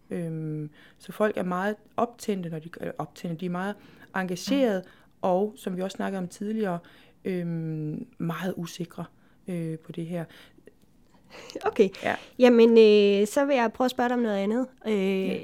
[0.10, 3.76] Øhm, så folk er meget optændte, når de, er optændte, de er meget
[4.16, 4.92] engageret, mm.
[5.22, 6.80] og som vi også snakkede om tidligere,
[7.26, 9.06] øhm, meget usikre
[9.48, 10.26] øh, på det her
[11.70, 11.90] Okay.
[12.04, 12.16] Ja.
[12.40, 14.68] Jamen, øh, så vil jeg prøve at spørge dig om noget andet.
[14.88, 15.38] Øh, ja.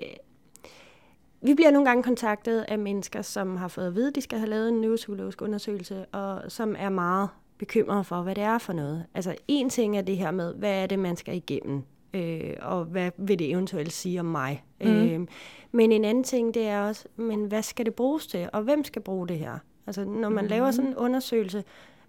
[1.46, 4.40] Vi bliver nogle gange kontaktet af mennesker, som har fået at vide, at de skal
[4.40, 8.74] have lavet en neuropsykologisk undersøgelse, og som er meget bekymrede for, hvad det er for
[8.74, 9.06] noget.
[9.14, 12.86] Altså, en ting er det her med, hvad er det, man skal igennem, øh, og
[12.86, 14.64] hvad vil det eventuelt sige om mig.
[14.82, 14.90] Mm.
[14.90, 15.28] Øh,
[15.72, 18.84] men en anden ting, det er også, men hvad skal det bruges til, og hvem
[18.84, 19.58] skal bruge det her?
[19.88, 20.50] Altså, når man mm.
[20.50, 21.64] laver sådan en undersøgelse,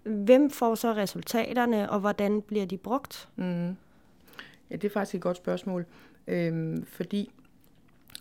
[0.05, 3.29] hvem får så resultaterne, og hvordan bliver de brugt?
[3.35, 3.75] Mm.
[4.69, 5.85] Ja, det er faktisk et godt spørgsmål,
[6.27, 7.31] øhm, fordi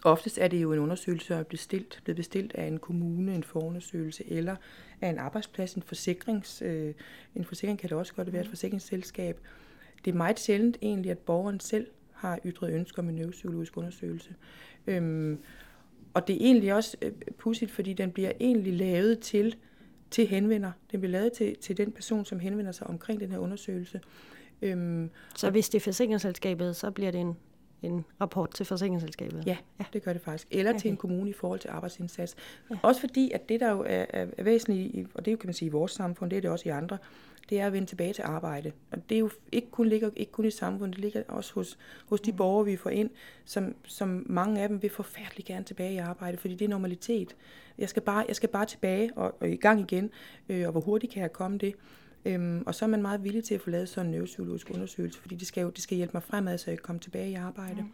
[0.05, 3.45] oftest er det jo en undersøgelse, der er bestilt, blevet bestilt af en kommune, en
[3.45, 4.57] forundersøgelse, eller
[5.01, 6.95] af en arbejdsplads, en forsikrings, øh,
[7.35, 9.41] en forsikring kan det også godt være et forsikringsselskab.
[10.05, 14.35] Det er meget sjældent egentlig, at borgeren selv har ytret ønsker om en neuropsykologisk undersøgelse.
[14.87, 15.39] Øhm,
[16.15, 19.57] og det er egentlig også øh, pudsigt, fordi den bliver egentlig lavet til,
[20.11, 20.73] til henvender.
[20.93, 24.01] Den bliver lavet til, til den person, som henvender sig omkring den her undersøgelse.
[24.63, 27.37] Øhm, så hvis det er forsikringsselskabet, så bliver det en,
[27.83, 29.47] en rapport til forsikringsselskabet?
[29.47, 30.49] Ja, ja, det gør det faktisk.
[30.51, 30.81] Eller okay.
[30.81, 32.37] til en kommune i forhold til arbejdsindsats.
[32.71, 32.77] Ja.
[32.83, 35.55] Også fordi, at det der jo er, er, er væsentligt, og det jo, kan man
[35.55, 36.99] sige i vores samfund, det er det også i andre,
[37.51, 38.73] det er at vende tilbage til arbejde.
[38.91, 41.79] Og det er jo ikke kun, ligger ikke kun i samfundet, det ligger også hos,
[42.07, 42.37] hos de mm.
[42.37, 43.11] borgere, vi får ind,
[43.45, 47.37] som, som mange af dem vil forfærdeligt gerne tilbage i arbejde, fordi det er normalitet.
[47.79, 50.11] Jeg skal bare, jeg skal bare tilbage og, og i gang igen,
[50.49, 51.75] øh, og hvor hurtigt kan jeg komme det.
[52.25, 55.21] Øhm, og så er man meget villig til at få lavet sådan en neuropsykologisk undersøgelse,
[55.21, 57.35] fordi det skal jo det skal hjælpe mig fremad, så jeg kan komme tilbage i
[57.35, 57.83] arbejde.
[57.83, 57.89] Mm.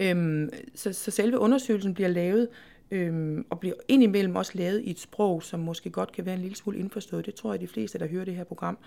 [0.00, 2.48] Øhm, så, så selve undersøgelsen bliver lavet,
[2.90, 6.40] øhm, og bliver indimellem også lavet i et sprog, som måske godt kan være en
[6.40, 7.26] lille smule indforstået.
[7.26, 8.78] Det tror jeg, de fleste, der hører det her program,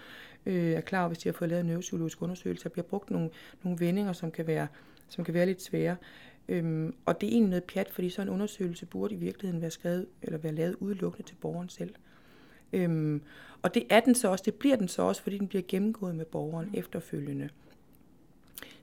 [0.45, 2.63] øh, er klar hvis de har fået lavet en neuropsykologisk undersøgelse.
[2.63, 3.29] Der bliver brugt nogle,
[3.63, 4.67] nogle vendinger, som kan være,
[5.09, 5.95] som kan være lidt svære.
[6.49, 9.71] Øhm, og det er egentlig noget pjat, fordi sådan en undersøgelse burde i virkeligheden være
[9.71, 11.95] skrevet eller være lavet udelukkende til borgeren selv.
[12.73, 13.21] Øhm,
[13.61, 16.15] og det er den så også, det bliver den så også, fordi den bliver gennemgået
[16.15, 17.49] med borgeren efterfølgende.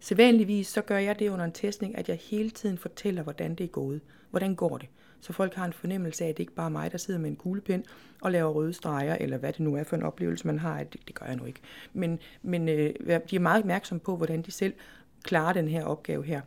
[0.00, 3.64] Sædvanligvis så gør jeg det under en testning, at jeg hele tiden fortæller, hvordan det
[3.64, 4.00] er gået.
[4.30, 4.88] Hvordan går det?
[5.22, 7.30] Så folk har en fornemmelse af, at det ikke bare er mig, der sidder med
[7.30, 7.84] en kuglepen
[8.20, 10.84] og laver røde streger, eller hvad det nu er for en oplevelse, man har.
[10.84, 11.60] Det, det gør jeg nu ikke.
[11.92, 12.94] Men, men øh,
[13.30, 14.74] de er meget opmærksomme på, hvordan de selv
[15.22, 16.40] klarer den her opgave her.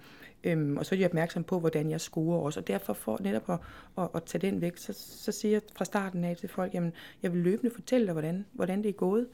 [0.43, 2.59] Øhm, og så er de opmærksom på, hvordan jeg scorer også.
[2.59, 3.59] Og derfor for netop at,
[3.97, 6.93] at, at tage den væk, så, så siger jeg fra starten af til folk, jamen
[7.23, 9.27] jeg vil løbende fortælle dig, hvordan, hvordan det er gået.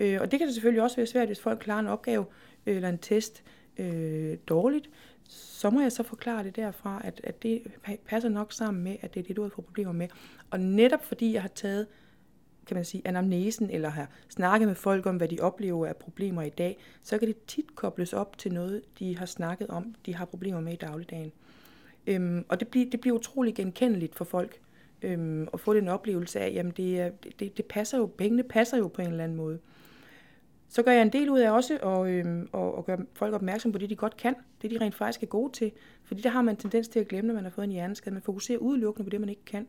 [0.00, 2.24] Øh, og det kan det selvfølgelig også være svært, hvis folk klarer en opgave
[2.66, 3.42] øh, eller en test
[3.78, 4.90] øh, dårligt.
[5.32, 7.62] Så må jeg så forklare det derfra, at, at det
[8.06, 10.08] passer nok sammen med, at det er det, du har fået problemer med.
[10.50, 11.86] Og netop fordi jeg har taget
[12.66, 16.42] kan man sige, anamnesen, eller har snakket med folk om, hvad de oplever af problemer
[16.42, 20.14] i dag, så kan det tit kobles op til noget, de har snakket om, de
[20.14, 21.32] har problemer med i dagligdagen.
[22.06, 24.60] Øhm, og det bliver, det bliver utrolig genkendeligt for folk
[25.02, 28.88] øhm, at få den oplevelse af, jamen det, det, det passer jo, pengene passer jo
[28.88, 29.58] på en eller anden måde.
[30.72, 33.72] Så gør jeg en del ud af også at, øhm, og, og gøre folk opmærksom
[33.72, 35.72] på det, de godt kan, det de rent faktisk er gode til.
[36.04, 38.14] Fordi der har man tendens til at glemme, når man har fået en hjerneskade.
[38.14, 39.66] Man fokuserer udelukkende på det, man ikke kan.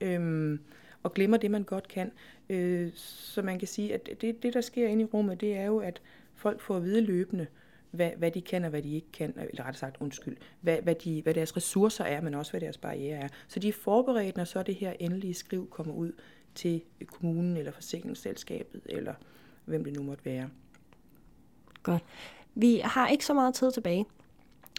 [0.00, 0.06] Mm.
[0.06, 0.60] Øhm,
[1.02, 2.12] og glemmer det, man godt kan.
[2.48, 5.64] Øh, så man kan sige, at det, det, der sker inde i rummet, det er
[5.64, 6.02] jo, at
[6.34, 7.46] folk får at vide løbende,
[7.90, 10.94] hvad, hvad de kan og hvad de ikke kan, eller rettere sagt, undskyld, hvad, hvad,
[10.94, 13.28] de, hvad deres ressourcer er, men også hvad deres barriere er.
[13.48, 16.12] Så de er forberedt, når så det her endelige skriv kommer ud
[16.54, 19.14] til kommunen eller forsikringsselskabet, eller
[19.64, 20.48] hvem det nu måtte være.
[21.82, 22.02] Godt.
[22.54, 24.06] Vi har ikke så meget tid tilbage.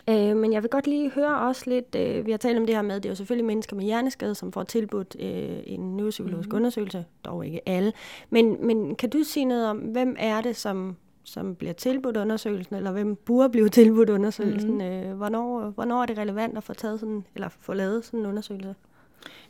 [0.10, 2.76] Øh, men jeg vil godt lige høre også lidt, øh, vi har talt om det
[2.76, 6.48] her med, det er jo selvfølgelig mennesker med hjerneskade, som får tilbudt øh, en neuropsykologisk
[6.48, 6.58] mm-hmm.
[6.58, 7.94] undersøgelse, dog ikke alle.
[8.30, 12.76] Men, men kan du sige noget om, hvem er det, som, som bliver tilbudt undersøgelsen,
[12.76, 14.72] eller hvem burde blive tilbudt undersøgelsen?
[14.72, 15.10] Mm-hmm.
[15.10, 18.26] Øh, hvornår, hvornår er det relevant at få, taget sådan, eller få lavet sådan en
[18.26, 18.76] undersøgelse?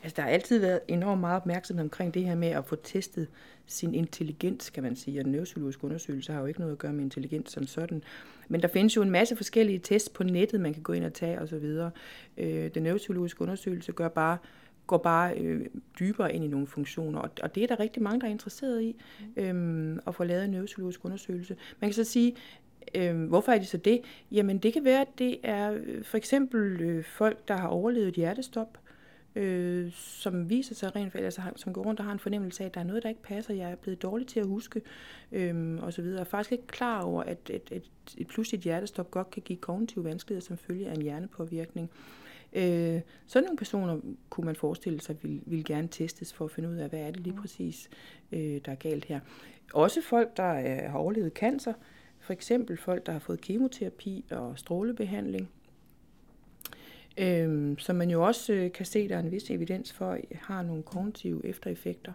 [0.02, 3.28] Altså, der har altid været enormt meget opmærksomhed omkring det her med at få testet
[3.66, 5.20] sin intelligens, kan man sige.
[5.20, 8.02] Og neuropsykologisk undersøgelse har jo ikke noget at gøre med intelligens som sådan.
[8.48, 11.14] Men der findes jo en masse forskellige tests på nettet, man kan gå ind og
[11.14, 11.90] tage osv.
[12.36, 14.38] Øh, den neuropsykologiske undersøgelse gør bare
[14.86, 15.66] går bare øh,
[15.98, 18.82] dybere ind i nogle funktioner, og, og det er der rigtig mange, der er interesseret
[18.82, 18.96] i,
[19.36, 21.56] øh, at få lavet en neuropsykologisk undersøgelse.
[21.80, 22.36] Man kan så sige,
[22.94, 24.00] øh, hvorfor er det så det?
[24.32, 28.14] Jamen det kan være, at det er øh, for eksempel øh, folk, der har overlevet
[28.14, 28.78] hjertestop,
[29.36, 32.74] øh, som viser sig rent altså, som går rundt og har en fornemmelse af, at
[32.74, 34.82] der er noget, der ikke passer, jeg er blevet dårlig til at huske,
[35.32, 36.16] øh, og så videre.
[36.16, 39.58] Jeg er faktisk ikke klar over, at et, et, et pludseligt hjertestop godt kan give
[39.58, 41.90] kognitive vanskeligheder som følge af en hjernepåvirkning.
[42.52, 46.68] Øh, sådan nogle personer kunne man forestille sig vil, vil gerne testes for at finde
[46.68, 47.40] ud af, hvad er det lige mm.
[47.40, 47.90] præcis,
[48.32, 49.20] øh, der er galt her.
[49.74, 51.72] Også folk, der øh, har overlevet cancer,
[52.18, 55.50] for eksempel folk, der har fået kemoterapi og strålebehandling,
[57.18, 60.62] øhm, som man jo også øh, kan se, der er en vis evidens for, har
[60.62, 62.12] nogle kognitive eftereffekter.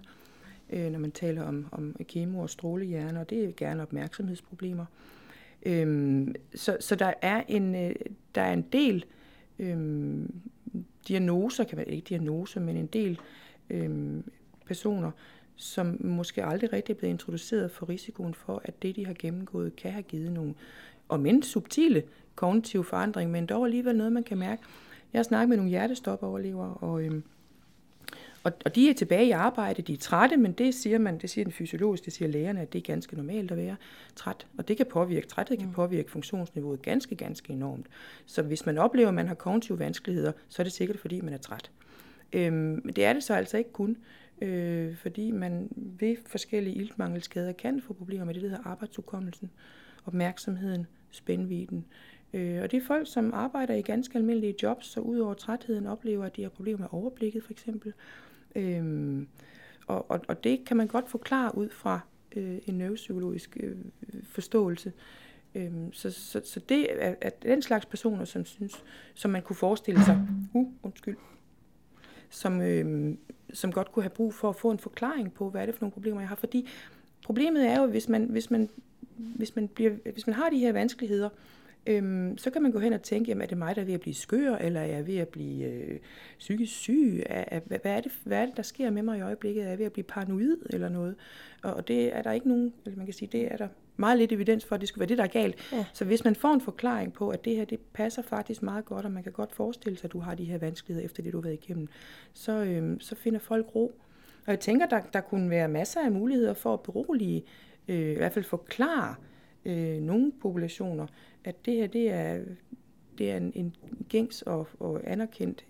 [0.70, 4.86] øh, når man taler om, om kemo- og strålehjerne, og det er gerne opmærksomhedsproblemer.
[5.66, 7.96] Øhm, så, så der er en, øh,
[8.36, 9.06] der er en del
[9.60, 10.34] øhm,
[11.08, 13.20] diagnoser, kan man ikke diagnoser, men en del
[13.70, 14.24] øhm,
[14.66, 15.12] personer,
[15.56, 19.76] som måske aldrig rigtig er blevet introduceret for risikoen for, at det, de har gennemgået,
[19.76, 20.54] kan have givet nogle,
[21.10, 22.04] og mindst subtile
[22.36, 24.62] kognitive forandringer, men dog alligevel noget, man kan mærke.
[25.14, 27.24] Jeg har snakket med nogle hjertestopoverlevere, og, øhm,
[28.44, 31.30] og, og de er tilbage i arbejde, de er trætte, men det siger man, det
[31.30, 33.76] siger den fysiologisk, det siger lægerne, at det er ganske normalt at være
[34.16, 34.48] træt.
[34.58, 35.74] Og det kan påvirke, træthed kan mm.
[35.74, 37.88] påvirke funktionsniveauet ganske, ganske enormt.
[38.26, 41.34] Så hvis man oplever, at man har kognitive vanskeligheder, så er det sikkert, fordi man
[41.34, 41.72] er træt.
[42.34, 43.98] Øhm, det er det så altså ikke kun,
[44.42, 49.52] øh, fordi man ved forskellige iltmangelskader kan få problemer med det, der hedder arbejdsudkommelsen,
[50.06, 51.86] opmærksomheden, spændviden.
[52.34, 56.26] Øh, og det er folk, som arbejder i ganske almindelige jobs, så udover trætheden oplever,
[56.26, 57.94] at de har problemer med overblikket for eksempel.
[58.56, 59.26] Øh,
[59.88, 62.00] og, og, og det kan man godt forklare ud fra
[62.36, 63.76] øh, en neuropsykologisk øh,
[64.24, 64.94] forståelse.
[65.56, 69.56] Øh, så, så, så det er, er den slags personer, som synes, som man kunne
[69.56, 71.18] forestille sig, uh, undskyld,
[72.30, 73.16] som, øh,
[73.54, 75.82] som godt kunne have brug for at få en forklaring på, hvad er det for
[75.82, 76.36] nogle problemer, jeg har.
[76.36, 76.68] Fordi
[77.26, 78.70] problemet er jo, hvis man, hvis man,
[79.18, 81.30] hvis man, bliver, hvis man har de her vanskeligheder,
[81.88, 83.94] øhm, så kan man gå hen og tænke, jamen, er det mig, der er ved
[83.94, 86.00] at blive skør, eller er jeg ved at blive øh,
[86.40, 87.24] psykisk syg?
[87.26, 89.64] Er, er, hvad, er det, hvad er det, der sker med mig i øjeblikket?
[89.64, 91.16] Er jeg ved at blive paranoid eller noget?
[91.64, 93.68] Og, og det er der ikke nogen, eller man kan sige, det er der
[93.98, 95.56] meget lidt evidens for, at det skulle være det, der er galt.
[95.72, 95.86] Ja.
[95.94, 99.06] Så hvis man får en forklaring på, at det her, det passer faktisk meget godt,
[99.06, 101.38] og man kan godt forestille sig, at du har de her vanskeligheder efter det, du
[101.38, 101.88] har været igennem,
[102.34, 103.94] så, øhm, så finder folk ro.
[104.46, 107.44] Og jeg tænker, der, der kunne være masser af muligheder for at berolige,
[107.88, 109.31] øh, i hvert fald forklare øh,
[110.02, 111.08] nogle populationer,
[111.44, 112.40] at det her, det er,
[113.18, 113.76] det er en, en
[114.10, 115.66] gængs og, og anerkendt,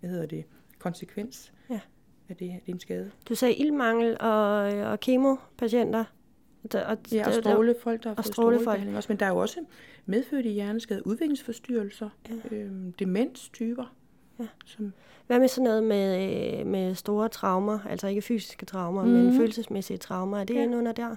[0.00, 0.44] hvad hedder det,
[0.78, 1.80] konsekvens ja.
[2.28, 3.10] af det, det er en skade.
[3.28, 6.04] Du sagde ildmangel og, og kemopatienter.
[6.72, 9.12] Der, og, ja, og strålefolk, der har fået strålebehandling også.
[9.12, 9.64] Men der er jo også
[10.06, 12.56] medfødte hjerneskade, udviklingsforstyrrelser, ja.
[12.56, 13.94] øhm, demenstyper.
[14.38, 14.46] Ja.
[14.66, 14.92] Som
[15.26, 19.10] Hvad med sådan noget med, øh, med store traumer, altså ikke fysiske traumer, mm.
[19.10, 19.36] men mhm.
[19.36, 20.38] følelsesmæssige traumer?
[20.38, 20.66] Er det ja.
[20.66, 21.16] under der?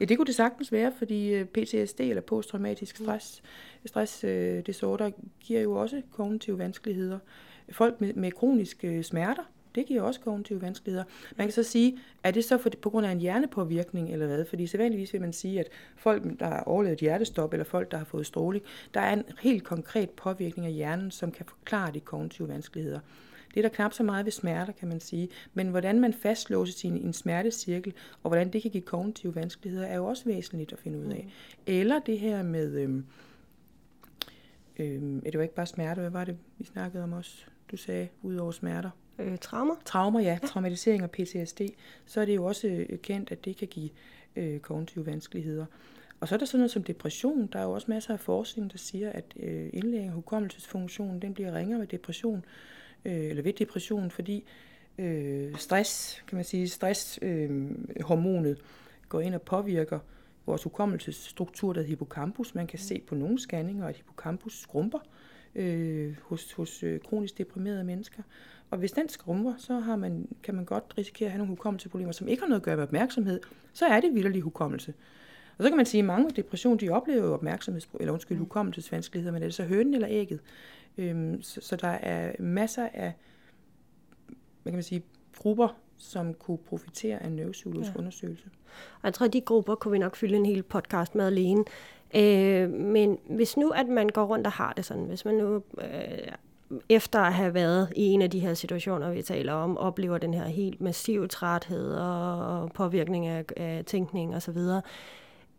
[0.00, 3.42] Ja, det kunne det sagtens være, fordi øh, PTSD eller posttraumatisk stress,
[3.86, 7.18] stress uh, disorder giver jo også kognitive vanskeligheder.
[7.72, 9.42] Folk med, med kroniske øh, smerter,
[9.74, 11.04] det giver også kognitive vanskeligheder.
[11.36, 14.44] Man kan så sige, er det så for, på grund af en hjernepåvirkning eller hvad?
[14.44, 18.04] Fordi sædvanligvis vil man sige, at folk, der har overlevet hjertestop, eller folk, der har
[18.04, 22.48] fået stråling, der er en helt konkret påvirkning af hjernen, som kan forklare de kognitive
[22.48, 23.00] vanskeligheder.
[23.54, 25.28] Det er der knap så meget ved smerter, kan man sige.
[25.54, 29.96] Men hvordan man fastlåser sin en smertecirkel, og hvordan det kan give kognitive vanskeligheder, er
[29.96, 31.24] jo også væsentligt at finde ud af.
[31.26, 31.62] Mm.
[31.66, 33.06] Eller det her med, øhm,
[34.78, 38.08] øhm, det var ikke bare smerter, hvad var det, vi snakkede om også, du sagde,
[38.22, 38.90] ud over smerter?
[39.18, 39.74] Øh, traumer.
[39.84, 40.38] Traumer, ja.
[40.42, 40.46] ja.
[40.46, 41.60] Traumatisering og PTSD.
[42.06, 43.90] Så er det jo også øh, kendt, at det kan give
[44.36, 45.66] øh, kognitive vanskeligheder.
[46.20, 47.46] Og så er der sådan noget som depression.
[47.46, 51.34] Der er jo også masser af forskning, der siger, at øh, indlæring af hukommelsesfunktionen, den
[51.34, 52.44] bliver ringere med depression
[53.04, 54.44] øh, eller ved depression, fordi
[54.98, 58.56] øh, stress, kan man sige, stresshormonet øh,
[59.08, 59.98] går ind og påvirker
[60.46, 62.54] vores hukommelsesstruktur, der hedder hippocampus.
[62.54, 64.98] Man kan se på nogle scanninger, at hippocampus skrumper
[65.54, 68.22] øh, hos, hos øh, kronisk deprimerede mennesker.
[68.70, 72.12] Og hvis den skrumper, så har man, kan man godt risikere at have nogle hukommelsesproblemer,
[72.12, 73.40] som ikke har noget at gøre med opmærksomhed.
[73.72, 74.94] Så er det vildt hukommelse.
[75.58, 78.38] Og så kan man sige, at mange med depression, de oplever jo opmærksomheds, eller undskyld,
[78.38, 80.40] hukommelsesvanskeligheder, men er det så hønen eller ægget?
[80.98, 83.12] Øhm, så, så der er masser af
[84.62, 85.02] hvad kan man sige,
[85.38, 87.98] grupper, som kunne profitere af en neuropsykologisk ja.
[87.98, 88.44] undersøgelse.
[88.94, 91.64] Og jeg tror, at de grupper kunne vi nok fylde en hel podcast med alene.
[92.14, 95.62] Øh, men hvis nu, at man går rundt og har det sådan, hvis man nu
[95.80, 96.32] øh,
[96.88, 100.34] efter at have været i en af de her situationer, vi taler om, oplever den
[100.34, 104.58] her helt massiv træthed og påvirkning af, af tænkning osv.,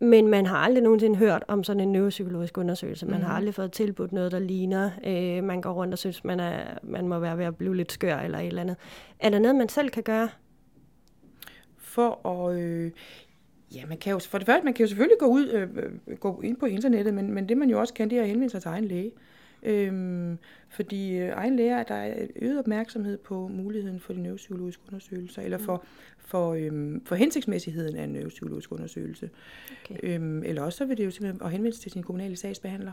[0.00, 3.06] men man har aldrig nogensinde hørt om sådan en neuropsykologisk undersøgelse.
[3.06, 3.24] Man mm.
[3.24, 4.90] har aldrig fået tilbudt noget, der ligner.
[5.06, 7.92] Øh, man går rundt og synes, man, er, man må være ved at blive lidt
[7.92, 8.76] skør eller et eller andet.
[9.18, 10.28] Er der noget, man selv kan gøre?
[11.76, 12.60] For at...
[12.60, 12.90] Øh,
[13.74, 16.40] ja, man kan jo, for det første, man kan jo selvfølgelig gå ud øh, gå
[16.40, 18.62] ind på internettet, men, men det man jo også kan, det er at henvende sig
[18.62, 19.12] til egen læge.
[19.62, 20.38] Øhm,
[20.68, 25.58] fordi øh, egen læger, der er øget opmærksomhed på muligheden for de neuropsykologiske undersøgelser, eller
[25.58, 25.84] for,
[26.18, 29.30] for, øhm, for hensigtsmæssigheden af en neuropsykologisk undersøgelse.
[29.84, 29.96] Okay.
[30.02, 32.92] Øhm, eller også så vil det jo simpelthen at henvende til sin kommunale sagsbehandler.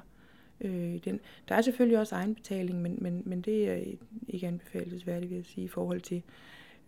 [0.62, 1.20] Øh, den.
[1.50, 3.84] Der er selvfølgelig også egenbetaling, men, men, men det er
[4.28, 6.24] ikke anbefalesværdigt, vil jeg sige, i forhold til,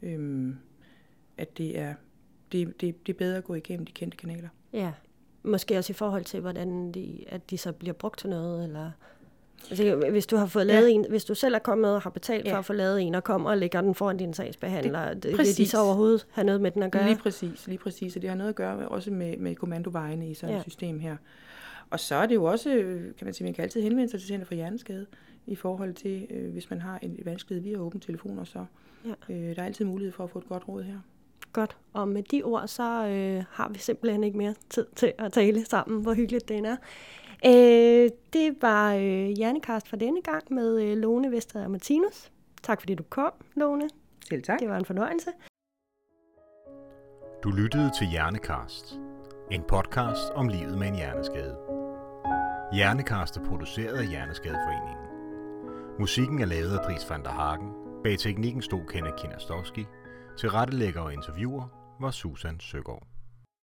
[0.01, 0.55] øhm,
[1.37, 1.93] at det er,
[2.51, 4.49] det, det, det er bedre at gå igennem de kendte kanaler.
[4.73, 4.93] Ja,
[5.43, 8.91] måske også i forhold til, hvordan de, at de så bliver brugt til noget, eller
[9.69, 10.93] Altså, hvis du har fået lavet Ja.
[10.93, 12.59] en, hvis du selv er kommet og har betalt for Ja.
[12.59, 15.31] at få lavet en, og kommer og lægger den foran din sagsbehandler, det, det, vil
[15.31, 15.69] de præcis.
[15.69, 17.05] så overhovedet have noget med den at gøre?
[17.07, 18.15] Lige præcis, lige præcis.
[18.15, 20.57] Og det har noget at gøre også med, med kommandovejene i sådan Ja.
[20.59, 21.15] et system her.
[21.89, 22.69] Og så er det jo også,
[23.17, 25.05] kan man sige, man kan altid henvende sig til Center for Hjerneskade
[25.47, 28.65] i forhold til, øh, hvis man har en vanskelighed via åbne telefoner, så
[29.05, 29.33] Ja.
[29.33, 30.97] øh, der er altid mulighed for at få et godt råd her.
[31.53, 31.77] Godt.
[31.93, 35.65] Og med de ord, så øh, har vi simpelthen ikke mere tid til at tale
[35.65, 36.75] sammen, hvor hyggeligt det er.
[37.45, 42.31] Øh, det var øh, Hjernekast for denne gang med øh, Lone Vestager Martinus.
[42.63, 43.89] Tak fordi du kom, Lone.
[44.29, 44.59] Selv tak.
[44.59, 45.31] Det var en fornøjelse.
[47.43, 48.99] Du lyttede til Hjernekast.
[49.51, 51.57] En podcast om livet med en hjerneskade.
[52.73, 55.05] Hjernekast er produceret af Hjerneskadeforeningen.
[55.99, 57.69] Musikken er lavet af Dries van der Hagen.
[58.03, 59.85] Bag teknikken stod Kenneth Kinastowski.
[60.39, 61.63] Til rettelægger og interviewer
[62.01, 63.08] var Susan Søgaard.